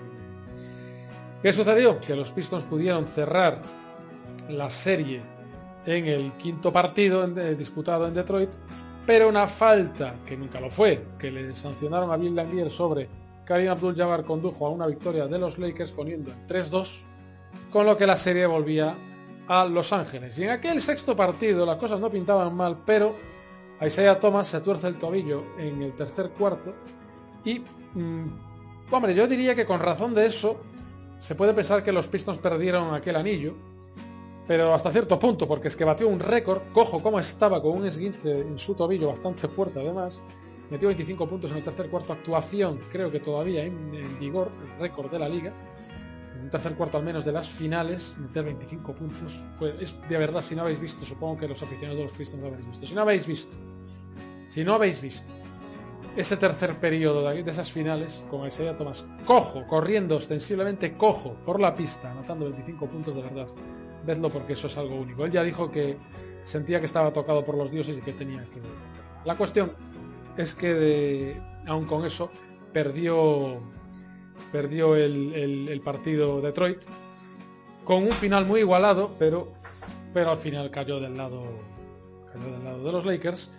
¿Qué 1.42 1.52
sucedió? 1.52 2.00
Que 2.00 2.14
los 2.14 2.31
Pistons 2.31 2.64
pudieron 2.64 3.07
cerrar 3.07 3.61
la 4.48 4.70
serie 4.70 5.20
en 5.85 6.07
el 6.07 6.33
quinto 6.33 6.72
partido 6.72 7.24
eh, 7.24 7.55
disputado 7.57 8.07
en 8.07 8.14
Detroit, 8.14 8.50
pero 9.05 9.28
una 9.28 9.48
falta, 9.48 10.14
que 10.24 10.37
nunca 10.37 10.61
lo 10.61 10.70
fue, 10.70 11.05
que 11.18 11.33
le 11.33 11.55
sancionaron 11.57 12.12
a 12.12 12.16
Bill 12.16 12.37
Langier 12.37 12.70
sobre 12.70 13.09
Karim 13.44 13.70
Abdul-Jabbar 13.70 14.24
condujo 14.24 14.66
a 14.66 14.70
una 14.70 14.87
victoria 14.87 15.26
de 15.26 15.38
los 15.38 15.59
Lakers 15.59 15.90
poniendo 15.90 16.31
en 16.31 16.46
3-2 16.46 17.00
con 17.72 17.87
lo 17.87 17.96
que 17.96 18.07
la 18.07 18.16
serie 18.16 18.46
volvía 18.46 18.94
a 19.48 19.64
Los 19.64 19.92
Ángeles. 19.92 20.38
Y 20.38 20.44
en 20.44 20.50
aquel 20.50 20.81
sexto 20.81 21.16
partido 21.16 21.66
las 21.66 21.76
cosas 21.76 21.98
no 21.98 22.09
pintaban 22.09 22.55
mal, 22.55 22.78
pero 22.87 23.16
Isaiah 23.85 24.18
Thomas 24.18 24.47
se 24.47 24.61
tuerce 24.61 24.88
el 24.88 24.99
tobillo 24.99 25.45
en 25.59 25.83
el 25.83 25.92
tercer 25.95 26.31
cuarto 26.31 26.75
y, 27.45 27.62
mmm, 27.95 28.27
hombre, 28.90 29.14
yo 29.14 29.27
diría 29.27 29.55
que 29.55 29.66
con 29.66 29.81
razón 29.81 30.14
de 30.14 30.27
eso 30.27 30.61
se 31.18 31.35
puede 31.35 31.55
pensar 31.55 31.83
que 31.83 31.92
los 31.92 32.09
Pistons 32.09 32.38
perdieron 32.38 32.95
aquel 32.95 33.16
anillo, 33.16 33.55
pero 34.47 34.75
hasta 34.75 34.90
cierto 34.90 35.18
punto, 35.18 35.47
porque 35.47 35.68
es 35.68 35.77
que 35.77 35.85
batió 35.85 36.09
un 36.09 36.21
récord, 36.21 36.62
cojo 36.73 37.03
como 37.03 37.18
estaba 37.18 37.62
con 37.62 37.79
un 37.79 37.87
esguince 37.87 38.40
en 38.40 38.59
su 38.59 38.75
tobillo 38.75 39.09
bastante 39.09 39.49
fuerte 39.49 39.81
además, 39.81 40.21
metió 40.71 40.88
25 40.88 41.29
puntos 41.29 41.51
en 41.51 41.59
el 41.59 41.64
tercer 41.64 41.88
cuarto, 41.88 42.12
actuación 42.12 42.79
creo 42.90 43.11
que 43.11 43.21
todavía 43.21 43.64
en, 43.64 43.95
en 43.95 44.18
vigor, 44.18 44.51
el 44.64 44.81
récord 44.81 45.11
de 45.11 45.18
la 45.18 45.29
liga, 45.29 45.53
tercer 46.52 46.74
cuarto 46.74 46.98
al 46.98 47.04
menos 47.04 47.24
de 47.24 47.32
las 47.32 47.48
finales, 47.48 48.14
meter 48.18 48.44
25 48.44 48.94
puntos, 48.94 49.42
pues 49.58 49.74
es 49.80 49.96
de 50.08 50.18
verdad, 50.18 50.42
si 50.42 50.54
no 50.54 50.62
habéis 50.62 50.78
visto, 50.78 51.04
supongo 51.04 51.38
que 51.38 51.48
los 51.48 51.62
aficionados 51.62 51.96
de 51.96 52.02
los 52.04 52.12
Pistons 52.12 52.42
lo 52.42 52.48
habéis 52.48 52.66
visto. 52.66 52.86
Si 52.86 52.94
no 52.94 53.00
habéis 53.00 53.26
visto, 53.26 53.56
si 54.48 54.62
no 54.62 54.74
habéis 54.74 55.00
visto 55.00 55.32
ese 56.14 56.36
tercer 56.36 56.74
periodo 56.74 57.26
de, 57.26 57.40
esas 57.40 57.72
finales, 57.72 58.22
con 58.30 58.46
Isaiah 58.46 58.76
Thomas 58.76 59.04
cojo, 59.24 59.66
corriendo 59.66 60.16
ostensiblemente 60.16 60.94
cojo 60.96 61.34
por 61.46 61.58
la 61.58 61.74
pista, 61.74 62.10
anotando 62.10 62.44
25 62.44 62.86
puntos 62.86 63.16
de 63.16 63.22
verdad, 63.22 63.46
vedlo 64.04 64.28
porque 64.28 64.52
eso 64.52 64.66
es 64.66 64.76
algo 64.76 64.96
único. 64.96 65.24
Él 65.24 65.32
ya 65.32 65.42
dijo 65.42 65.70
que 65.70 65.96
sentía 66.44 66.80
que 66.80 66.86
estaba 66.86 67.12
tocado 67.14 67.44
por 67.44 67.56
los 67.56 67.70
dioses 67.70 67.96
y 67.96 68.02
que 68.02 68.12
tenía 68.12 68.44
que... 68.44 68.60
La 69.24 69.36
cuestión 69.36 69.72
es 70.36 70.54
que, 70.54 70.74
de, 70.74 71.42
aun 71.66 71.86
con 71.86 72.04
eso, 72.04 72.30
perdió 72.74 73.62
perdió 74.50 74.96
el, 74.96 75.68
el, 75.68 75.81
partido 75.81 76.40
Detroit 76.40 76.81
con 77.85 78.05
un 78.05 78.12
final 78.12 78.46
muy 78.46 78.61
igualado, 78.61 79.14
pero, 79.18 79.52
pero 80.12 80.31
al 80.31 80.38
final 80.38 80.70
cayó 80.70 81.00
del 81.00 81.16
lado 81.16 81.42
cayó 82.33 82.52
del 82.52 82.64
lado 82.64 82.85
de 82.85 82.92
los 82.92 83.05
Lakers. 83.05 83.52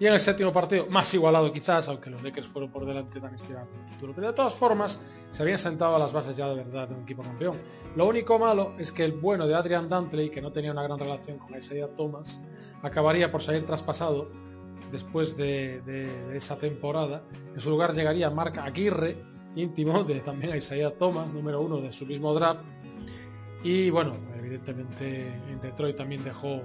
Y 0.00 0.06
en 0.06 0.14
el 0.14 0.20
séptimo 0.20 0.50
partido, 0.50 0.86
más 0.88 1.12
igualado 1.12 1.52
quizás, 1.52 1.86
aunque 1.88 2.08
los 2.08 2.22
Lakers 2.22 2.46
fueron 2.46 2.70
por 2.70 2.86
delante 2.86 3.20
también 3.20 3.38
se 3.38 3.52
el 3.52 3.84
título. 3.84 4.14
Pero 4.14 4.28
de 4.28 4.32
todas 4.32 4.54
formas, 4.54 4.98
se 5.28 5.42
habían 5.42 5.58
sentado 5.58 5.94
a 5.94 5.98
las 5.98 6.10
bases 6.10 6.34
ya 6.34 6.48
de 6.48 6.54
verdad 6.54 6.88
de 6.88 6.94
un 6.94 7.02
equipo 7.02 7.22
campeón. 7.22 7.58
Lo 7.96 8.06
único 8.06 8.38
malo 8.38 8.72
es 8.78 8.92
que 8.92 9.04
el 9.04 9.12
bueno 9.12 9.46
de 9.46 9.54
Adrian 9.54 9.90
Dantley, 9.90 10.30
que 10.30 10.40
no 10.40 10.52
tenía 10.52 10.72
una 10.72 10.82
gran 10.82 10.98
relación 10.98 11.36
con 11.36 11.54
Isaiah 11.54 11.88
Thomas, 11.94 12.40
acabaría 12.82 13.30
por 13.30 13.42
salir 13.42 13.66
traspasado 13.66 14.30
después 14.90 15.36
de, 15.36 15.82
de, 15.82 16.06
de 16.28 16.38
esa 16.38 16.56
temporada. 16.56 17.22
En 17.52 17.60
su 17.60 17.68
lugar 17.68 17.94
llegaría 17.94 18.30
Mark 18.30 18.58
Aguirre, 18.58 19.18
íntimo 19.56 20.04
de 20.04 20.20
también 20.20 20.56
Isaiah 20.56 20.90
Thomas, 20.96 21.32
número 21.32 21.60
uno 21.60 21.78
de 21.78 21.92
su 21.92 22.06
mismo 22.06 22.34
draft. 22.34 22.64
Y 23.62 23.90
bueno, 23.90 24.12
evidentemente 24.38 25.28
en 25.48 25.60
Detroit 25.60 25.96
también 25.96 26.24
dejó 26.24 26.62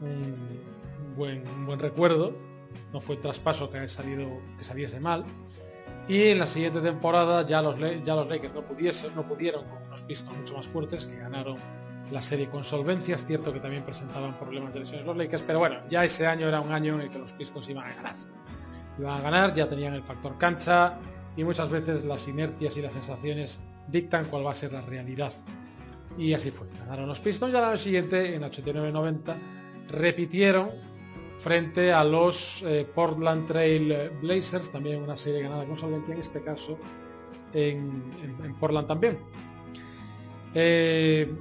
un 0.00 1.14
buen, 1.16 1.46
un 1.48 1.66
buen 1.66 1.78
recuerdo. 1.78 2.34
No 2.92 3.00
fue 3.00 3.16
traspaso 3.16 3.70
que, 3.70 3.88
salido, 3.88 4.28
que 4.56 4.64
saliese 4.64 5.00
mal. 5.00 5.24
Y 6.06 6.28
en 6.28 6.38
la 6.38 6.46
siguiente 6.46 6.80
temporada 6.80 7.46
ya 7.46 7.60
los, 7.60 7.76
ya 7.78 8.14
los 8.14 8.28
Lakers 8.28 8.54
no, 8.54 8.62
pudiesen, 8.62 9.14
no 9.14 9.26
pudieron 9.26 9.64
con 9.68 9.82
unos 9.82 10.02
Pistons 10.02 10.38
mucho 10.38 10.56
más 10.56 10.66
fuertes 10.66 11.06
que 11.06 11.16
ganaron 11.16 11.56
la 12.10 12.22
serie 12.22 12.48
con 12.48 12.64
solvencia. 12.64 13.16
Es 13.16 13.26
cierto 13.26 13.52
que 13.52 13.60
también 13.60 13.84
presentaban 13.84 14.38
problemas 14.38 14.72
de 14.72 14.80
lesiones 14.80 15.06
los 15.06 15.16
Lakers, 15.16 15.42
pero 15.42 15.58
bueno, 15.58 15.80
ya 15.90 16.04
ese 16.04 16.26
año 16.26 16.48
era 16.48 16.60
un 16.60 16.72
año 16.72 16.94
en 16.94 17.02
el 17.02 17.10
que 17.10 17.18
los 17.18 17.34
Pistons 17.34 17.68
iban 17.68 17.86
a 17.86 17.94
ganar. 17.94 18.14
Iban 18.98 19.18
a 19.18 19.20
ganar, 19.20 19.54
ya 19.54 19.68
tenían 19.68 19.94
el 19.94 20.02
factor 20.02 20.38
cancha, 20.38 20.98
y 21.38 21.44
muchas 21.44 21.70
veces 21.70 22.04
las 22.04 22.26
inercias 22.26 22.76
y 22.76 22.82
las 22.82 22.94
sensaciones 22.94 23.60
dictan 23.86 24.24
cuál 24.24 24.44
va 24.44 24.50
a 24.50 24.54
ser 24.54 24.72
la 24.72 24.80
realidad. 24.80 25.32
Y 26.18 26.32
así 26.32 26.50
fue. 26.50 26.66
Ganaron 26.80 27.06
los 27.06 27.20
Pistons 27.20 27.54
y 27.54 27.56
al 27.56 27.64
año 27.64 27.76
siguiente, 27.76 28.34
en 28.34 28.42
89-90, 28.42 29.36
repitieron 29.88 30.68
frente 31.36 31.92
a 31.92 32.02
los 32.02 32.64
eh, 32.66 32.84
Portland 32.92 33.46
Trail 33.46 34.10
Blazers, 34.20 34.72
también 34.72 35.00
una 35.00 35.16
serie 35.16 35.42
ganada 35.42 35.64
con 35.64 35.76
solvencia, 35.76 36.12
en 36.12 36.18
este 36.18 36.42
caso 36.42 36.76
en, 37.52 38.02
Portland 38.58 38.88
también. 38.88 39.20
Eh, 40.56 41.32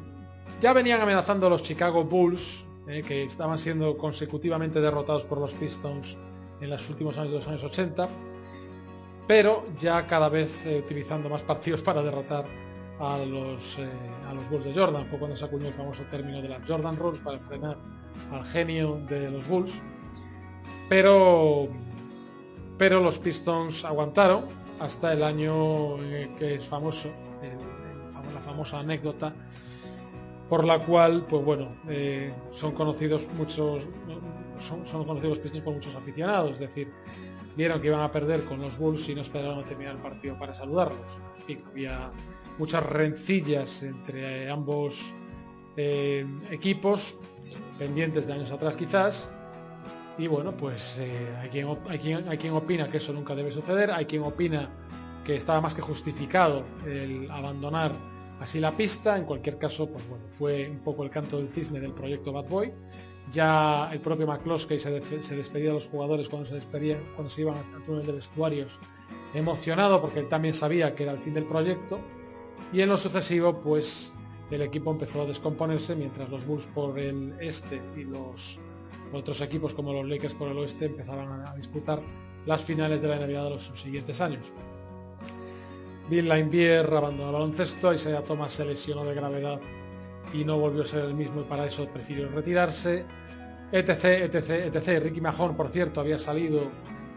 ya 0.62 0.74
venían 0.74 1.02
amenazando 1.02 1.50
los 1.50 1.64
Chicago 1.64 2.04
Bulls, 2.04 2.68
eh, 2.88 3.02
que 3.02 3.24
estaban 3.24 3.58
siendo 3.58 3.98
consecutivamente 3.98 4.80
derrotados 4.80 5.26
por 5.26 5.40
los 5.40 5.56
Pistons 5.56 6.20
en 6.62 6.70
los 6.70 6.88
últimos 6.88 7.18
años 7.18 7.32
de 7.32 7.38
los 7.38 7.48
años 7.48 7.64
80 7.64 8.08
pero 9.28 9.66
ya 9.78 10.08
cada 10.08 10.30
vez 10.30 10.66
eh, 10.66 10.82
utilizando 10.84 11.30
más 11.30 11.44
partidos 11.44 11.82
para 11.82 12.02
derrotar 12.02 12.46
a 13.00 13.18
los, 13.20 13.78
eh, 13.78 13.90
a 14.28 14.34
los 14.34 14.50
Bulls 14.50 14.66
de 14.66 14.74
Jordan. 14.74 15.06
Fue 15.08 15.20
cuando 15.20 15.36
se 15.36 15.46
acuñó 15.46 15.68
el 15.68 15.74
famoso 15.74 16.04
término 16.04 16.42
de 16.42 16.48
las 16.48 16.68
Jordan 16.68 16.96
Rules 16.96 17.20
para 17.20 17.38
frenar 17.40 17.78
al 18.32 18.46
genio 18.46 19.02
de 19.08 19.30
los 19.30 19.48
Bulls. 19.48 19.82
Pero, 20.90 21.68
pero 22.78 23.02
los 23.02 23.20
Pistons 23.20 23.84
aguantaron 23.84 24.46
hasta 24.80 25.12
el 25.12 25.22
año 25.22 26.02
eh, 26.04 26.34
que 26.40 26.56
es 26.56 26.66
famoso, 26.66 27.10
la 28.34 28.42
famosa 28.42 28.80
anécdota 28.80 29.34
por 30.50 30.64
la 30.64 30.80
cual, 30.80 31.26
pues 31.28 31.44
bueno, 31.44 31.76
son 32.52 32.72
conocidos 32.74 33.30
muchos, 33.38 33.88
son 34.58 35.04
conocidos 35.04 35.30
los 35.30 35.40
Pistons 35.40 35.64
por 35.64 35.74
muchos 35.74 35.96
aficionados, 35.96 36.52
es 36.52 36.60
decir, 36.60 36.94
vieron 37.58 37.82
que 37.82 37.88
iban 37.88 38.02
a 38.02 38.12
perder 38.12 38.46
con 38.46 38.62
los 38.62 38.78
Bulls 38.78 39.10
y 39.10 39.16
no 39.16 39.22
esperaron 39.22 39.60
a 39.60 39.64
terminar 39.64 39.96
el 39.96 40.02
partido 40.02 40.38
para 40.38 40.54
saludarlos. 40.54 41.20
Había 41.72 42.12
muchas 42.60 42.86
rencillas 42.86 43.82
entre 43.82 44.50
ambos 44.50 45.14
eh, 45.76 46.26
equipos, 46.52 47.18
pendientes 47.80 48.28
de 48.28 48.34
años 48.34 48.52
atrás 48.52 48.76
quizás, 48.76 49.30
Y 50.20 50.26
bueno, 50.28 50.56
pues 50.56 50.98
eh, 51.00 51.28
hay, 51.42 51.50
quien, 51.50 51.68
hay, 51.88 52.00
quien, 52.00 52.28
hay 52.28 52.38
quien 52.38 52.54
opina 52.54 52.88
que 52.88 52.98
eso 52.98 53.14
nunca 53.14 53.36
debe 53.36 53.52
suceder, 53.52 53.92
hay 53.92 54.06
quien 54.06 54.24
opina 54.24 54.70
que 55.24 55.36
estaba 55.36 55.62
más 55.62 55.76
que 55.76 55.82
justificado 55.82 56.64
el 56.88 57.30
abandonar 57.30 57.92
así 58.40 58.60
la 58.60 58.72
pista. 58.72 59.18
En 59.18 59.26
cualquier 59.26 59.58
caso, 59.60 59.88
pues 59.88 60.08
bueno, 60.08 60.26
fue 60.30 60.70
un 60.70 60.80
poco 60.80 61.04
el 61.04 61.10
canto 61.10 61.38
del 61.38 61.50
cisne 61.50 61.80
del 61.80 61.94
proyecto 61.94 62.32
Bad 62.32 62.48
Boy. 62.50 62.74
Ya 63.32 63.90
el 63.92 64.00
propio 64.00 64.26
McCloskey 64.26 64.80
se, 64.80 64.90
despedía 64.92 65.68
de 65.68 65.74
los 65.74 65.88
jugadores 65.88 66.30
cuando 66.30 66.46
se 66.46 66.56
despedían, 66.56 67.00
cuando 67.16 67.30
se 67.30 67.42
iban 67.42 67.58
al 67.58 67.84
túnel 67.84 68.06
de 68.06 68.14
vestuarios, 68.14 68.80
emocionado 69.34 70.02
porque 70.02 70.20
él 70.20 70.30
también 70.30 70.54
sabía 70.54 70.96
que 70.96 71.04
era 71.04 71.12
el 71.12 71.20
fin 71.20 71.34
del 71.34 71.46
proyecto. 71.46 72.00
Y 72.72 72.82
en 72.82 72.90
lo 72.90 72.98
sucesivo, 72.98 73.60
pues 73.60 74.14
el 74.50 74.62
equipo 74.62 74.92
empezó 74.92 75.24
a 75.24 75.26
descomponerse 75.26 75.96
mientras 75.96 76.30
los 76.30 76.46
Bulls 76.46 76.68
por 76.68 76.98
el 76.98 77.34
este 77.40 77.82
y 77.98 78.06
los 78.06 78.60
otros 79.14 79.42
equipos 79.42 79.74
como 79.74 79.94
los 79.94 80.08
Lakers 80.08 80.34
por 80.34 80.50
el 80.50 80.58
oeste 80.58 80.86
empezaban 80.86 81.46
a 81.46 81.56
disputar 81.56 82.02
las 82.46 82.62
finales 82.62 83.02
de 83.02 83.08
la 83.10 83.18
NBA 83.18 83.44
de 83.44 83.50
los 83.50 83.68
siguientes 83.68 84.22
años. 84.22 84.54
Bill 86.10 86.30
Laimbier 86.30 86.86
abandonó 86.86 87.30
el 87.30 87.34
baloncesto, 87.34 87.94
Isaiah 87.94 88.24
Thomas 88.24 88.54
se 88.54 88.66
lesionó 88.66 89.04
de 89.04 89.14
gravedad 89.14 89.60
y 90.34 90.44
no 90.44 90.58
volvió 90.58 90.84
a 90.84 90.86
ser 90.86 91.06
el 91.06 91.14
mismo 91.14 91.42
y 91.42 91.44
para 91.46 91.66
eso 91.66 91.88
prefirió 91.88 92.30
retirarse. 92.30 93.06
etc, 93.72 93.90
etc, 94.34 94.50
etc. 94.74 95.04
Ricky 95.04 95.22
Mahon, 95.22 95.56
por 95.56 95.70
cierto, 95.70 96.02
había 96.02 96.20
salido 96.20 96.62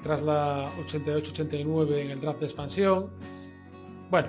tras 0.03 0.23
la 0.23 0.71
88-89 0.87 1.99
en 1.99 2.11
el 2.11 2.21
draft 2.21 2.41
de 2.41 2.47
expansión. 2.47 3.11
Bueno, 4.11 4.29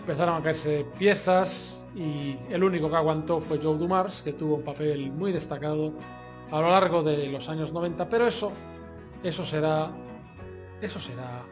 empezaron 0.00 0.36
a 0.36 0.42
caerse 0.42 0.86
piezas 0.98 1.84
y 1.94 2.36
el 2.50 2.64
único 2.64 2.90
que 2.90 2.96
aguantó 2.96 3.40
fue 3.40 3.58
Joe 3.62 3.78
Dumars, 3.78 4.22
que 4.22 4.32
tuvo 4.32 4.56
un 4.56 4.64
papel 4.64 5.12
muy 5.12 5.32
destacado 5.32 5.92
a 6.50 6.60
lo 6.60 6.70
largo 6.70 7.02
de 7.02 7.28
los 7.28 7.48
años 7.48 7.72
90, 7.72 8.08
pero 8.08 8.26
eso, 8.26 8.52
eso 9.22 9.44
será, 9.44 9.90
eso 10.80 10.98
será 10.98 11.44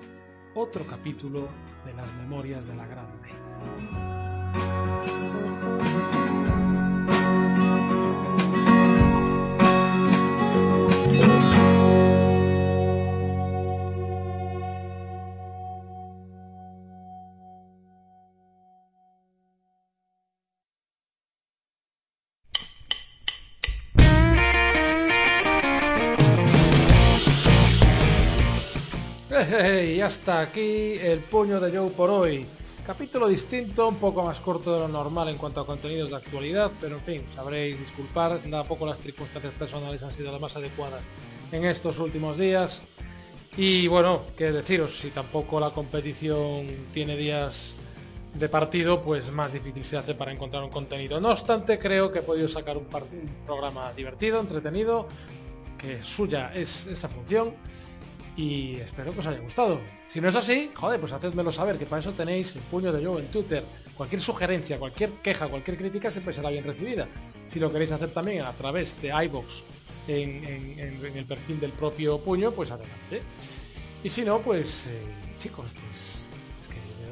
otro 0.55 0.85
capítulo 0.87 1.49
de 1.85 1.95
las 1.95 2.13
memorias 2.15 2.67
de 2.67 2.75
la 2.75 2.87
grande. 2.87 3.29
y 29.87 30.01
hasta 30.01 30.41
aquí 30.41 30.95
el 31.01 31.21
puño 31.21 31.61
de 31.61 31.77
Joe 31.77 31.91
por 31.91 32.11
hoy. 32.11 32.45
Capítulo 32.87 33.29
distinto, 33.29 33.89
un 33.89 33.97
poco 33.97 34.23
más 34.23 34.41
corto 34.41 34.75
de 34.75 34.81
lo 34.81 34.89
normal 34.89 35.29
en 35.29 35.37
cuanto 35.37 35.61
a 35.61 35.67
contenidos 35.67 36.11
de 36.11 36.17
actualidad, 36.17 36.71
pero 36.81 36.97
en 36.97 37.03
fin, 37.03 37.25
sabréis 37.35 37.79
disculpar, 37.79 38.41
poco 38.67 38.87
las 38.87 39.01
circunstancias 39.01 39.53
personales 39.55 40.03
han 40.03 40.13
sido 40.13 40.33
las 40.33 40.41
más 40.41 40.57
adecuadas 40.57 41.07
en 41.53 41.65
estos 41.65 41.99
últimos 41.99 42.37
días. 42.37 42.83
Y 43.57 43.89
bueno, 43.89 44.23
qué 44.37 44.53
deciros, 44.53 44.99
si 44.99 45.11
tampoco 45.11 45.61
la 45.61 45.71
competición 45.71 46.67
tiene 46.93 47.17
días 47.17 47.75
de 48.35 48.49
partido, 48.49 49.03
pues 49.03 49.31
más 49.33 49.53
difícil 49.53 49.85
se 49.85 49.97
hace 49.97 50.15
para 50.15 50.33
encontrar 50.33 50.63
un 50.63 50.71
contenido. 50.71 51.21
No 51.21 51.31
obstante, 51.31 51.79
creo 51.79 52.13
que 52.13 52.21
he 52.21 52.23
podido 52.23 52.49
sacar 52.49 52.77
un, 52.77 52.85
un 52.85 53.47
programa 53.47 53.93
divertido, 53.95 54.41
entretenido, 54.41 55.07
que 55.79 56.03
suya 56.03 56.53
es 56.55 56.87
esa 56.87 57.09
función 57.09 57.55
y 58.39 58.77
espero 58.77 59.13
que 59.13 59.19
os 59.19 59.27
haya 59.27 59.41
gustado. 59.41 59.81
Si 60.07 60.21
no 60.21 60.29
es 60.29 60.37
así, 60.37 60.71
joder, 60.73 61.01
pues 61.01 61.13
hacedmelo 61.13 61.51
saber, 61.51 61.77
que 61.77 61.87
para 61.87 61.99
eso 61.99 62.13
tenéis 62.13 62.55
el 62.55 62.63
puño 62.63 62.93
de 62.93 63.03
yo 63.03 63.19
en 63.19 63.27
Twitter. 63.27 63.65
Cualquier 63.97 64.21
sugerencia, 64.21 64.79
cualquier 64.79 65.11
queja, 65.15 65.49
cualquier 65.49 65.77
crítica 65.77 66.09
siempre 66.09 66.33
será 66.33 66.49
bien 66.51 66.63
recibida. 66.63 67.09
Si 67.49 67.59
lo 67.59 67.73
queréis 67.73 67.91
hacer 67.91 68.11
también 68.11 68.43
a 68.43 68.53
través 68.53 69.03
de 69.03 69.09
iBox 69.25 69.65
en, 70.07 70.45
el 71.17 71.25
perfil 71.25 71.59
del 71.59 71.73
propio 71.73 72.21
puño, 72.21 72.53
pues 72.53 72.71
adelante. 72.71 73.23
Y 74.05 74.09
si 74.09 74.23
no, 74.23 74.39
pues 74.39 74.87
eh, 74.87 75.03
chicos, 75.41 75.75
pues 75.75 76.18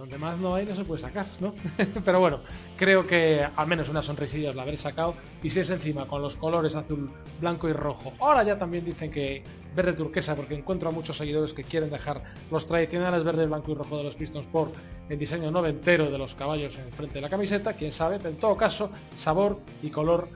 donde 0.07 0.19
más 0.19 0.39
no 0.39 0.55
hay 0.55 0.65
no 0.65 0.77
se 0.77 0.85
puede 0.85 1.01
sacar, 1.01 1.27
¿no? 1.41 1.53
Pero 2.05 2.21
bueno, 2.21 2.41
creo 2.77 3.07
que 3.07 3.45
al 3.57 3.67
menos 3.67 3.89
una 3.89 4.05
sonrisilla 4.05 4.51
os 4.51 4.57
la 4.57 4.63
habré 4.63 4.77
sacado. 4.77 5.15
Y 5.43 5.51
si 5.51 5.61
es 5.61 5.71
encima 5.71 6.07
con 6.07 6.23
los 6.23 6.37
colores 6.37 6.77
azul, 6.77 7.11
blanco 7.41 7.69
y 7.69 7.73
rojo. 7.73 8.13
Ahora 8.21 8.45
ya 8.45 8.57
también 8.57 8.85
dicen 8.85 9.11
que 9.11 9.43
verde 9.75 9.95
turquesa, 9.95 10.37
porque 10.37 10.55
encuentro 10.55 10.89
a 10.89 10.93
muchos 10.93 11.17
seguidores 11.17 11.53
que 11.53 11.65
quieren 11.65 11.91
dejar 11.91 12.23
los 12.53 12.69
tradicionales 12.69 13.25
verde, 13.25 13.47
blanco 13.47 13.73
y 13.73 13.75
rojo 13.75 13.99
de 13.99 14.05
los 14.05 14.15
Pistons 14.15 14.47
por 14.47 14.71
el 15.09 15.19
diseño 15.19 15.51
noventero 15.51 16.09
de 16.09 16.19
los 16.19 16.37
caballos 16.37 16.79
en 16.79 16.93
frente 16.93 17.15
de 17.15 17.23
la 17.23 17.29
camiseta, 17.29 17.73
quién 17.73 17.91
sabe, 17.91 18.19
pero 18.19 18.31
en 18.31 18.37
todo 18.37 18.57
caso, 18.57 18.91
sabor 19.15 19.59
y 19.83 19.91
color 19.91 20.29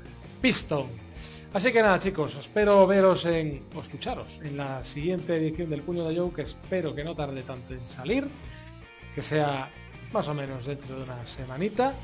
Piston. 0.42 0.86
Así 1.52 1.72
que 1.72 1.80
nada 1.80 1.98
chicos, 1.98 2.36
espero 2.36 2.86
veros 2.86 3.24
en, 3.24 3.62
o 3.74 3.80
escucharos 3.80 4.38
en 4.42 4.56
la 4.56 4.84
siguiente 4.84 5.36
edición 5.36 5.70
del 5.70 5.82
Puño 5.82 6.04
de 6.04 6.16
Joe, 6.16 6.32
que 6.32 6.42
espero 6.42 6.94
que 6.94 7.02
no 7.02 7.14
tarde 7.14 7.42
tanto 7.42 7.72
en 7.72 7.86
salir 7.88 8.28
que 9.14 9.22
sea 9.22 9.70
más 10.12 10.28
o 10.28 10.34
menos 10.34 10.66
dentro 10.66 10.96
de 10.96 11.04
una 11.04 11.24
semanita, 11.24 11.94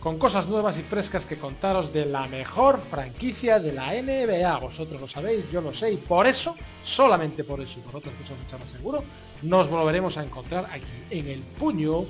con 0.00 0.18
cosas 0.18 0.46
nuevas 0.46 0.78
y 0.78 0.82
frescas 0.82 1.26
que 1.26 1.36
contaros 1.36 1.92
de 1.92 2.06
la 2.06 2.28
mejor 2.28 2.78
franquicia 2.78 3.58
de 3.58 3.72
la 3.72 3.92
NBA. 3.92 4.56
Vosotros 4.58 5.00
lo 5.00 5.08
sabéis, 5.08 5.50
yo 5.50 5.60
lo 5.60 5.72
sé, 5.72 5.92
y 5.92 5.96
por 5.96 6.26
eso, 6.26 6.54
solamente 6.82 7.42
por 7.42 7.60
eso 7.60 7.80
y 7.80 7.82
por 7.82 7.96
otras 7.96 8.14
cosas 8.14 8.38
mucho 8.38 8.58
más 8.58 8.70
seguro, 8.70 9.04
nos 9.42 9.68
volveremos 9.68 10.16
a 10.16 10.24
encontrar 10.24 10.66
aquí 10.66 10.84
en 11.10 11.28
el 11.28 11.40
puño 11.40 12.04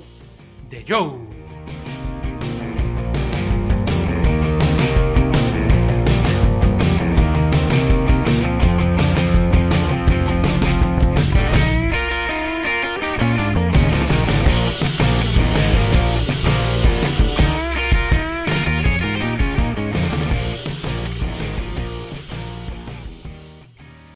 de 0.69 0.85
Joe. 0.87 1.96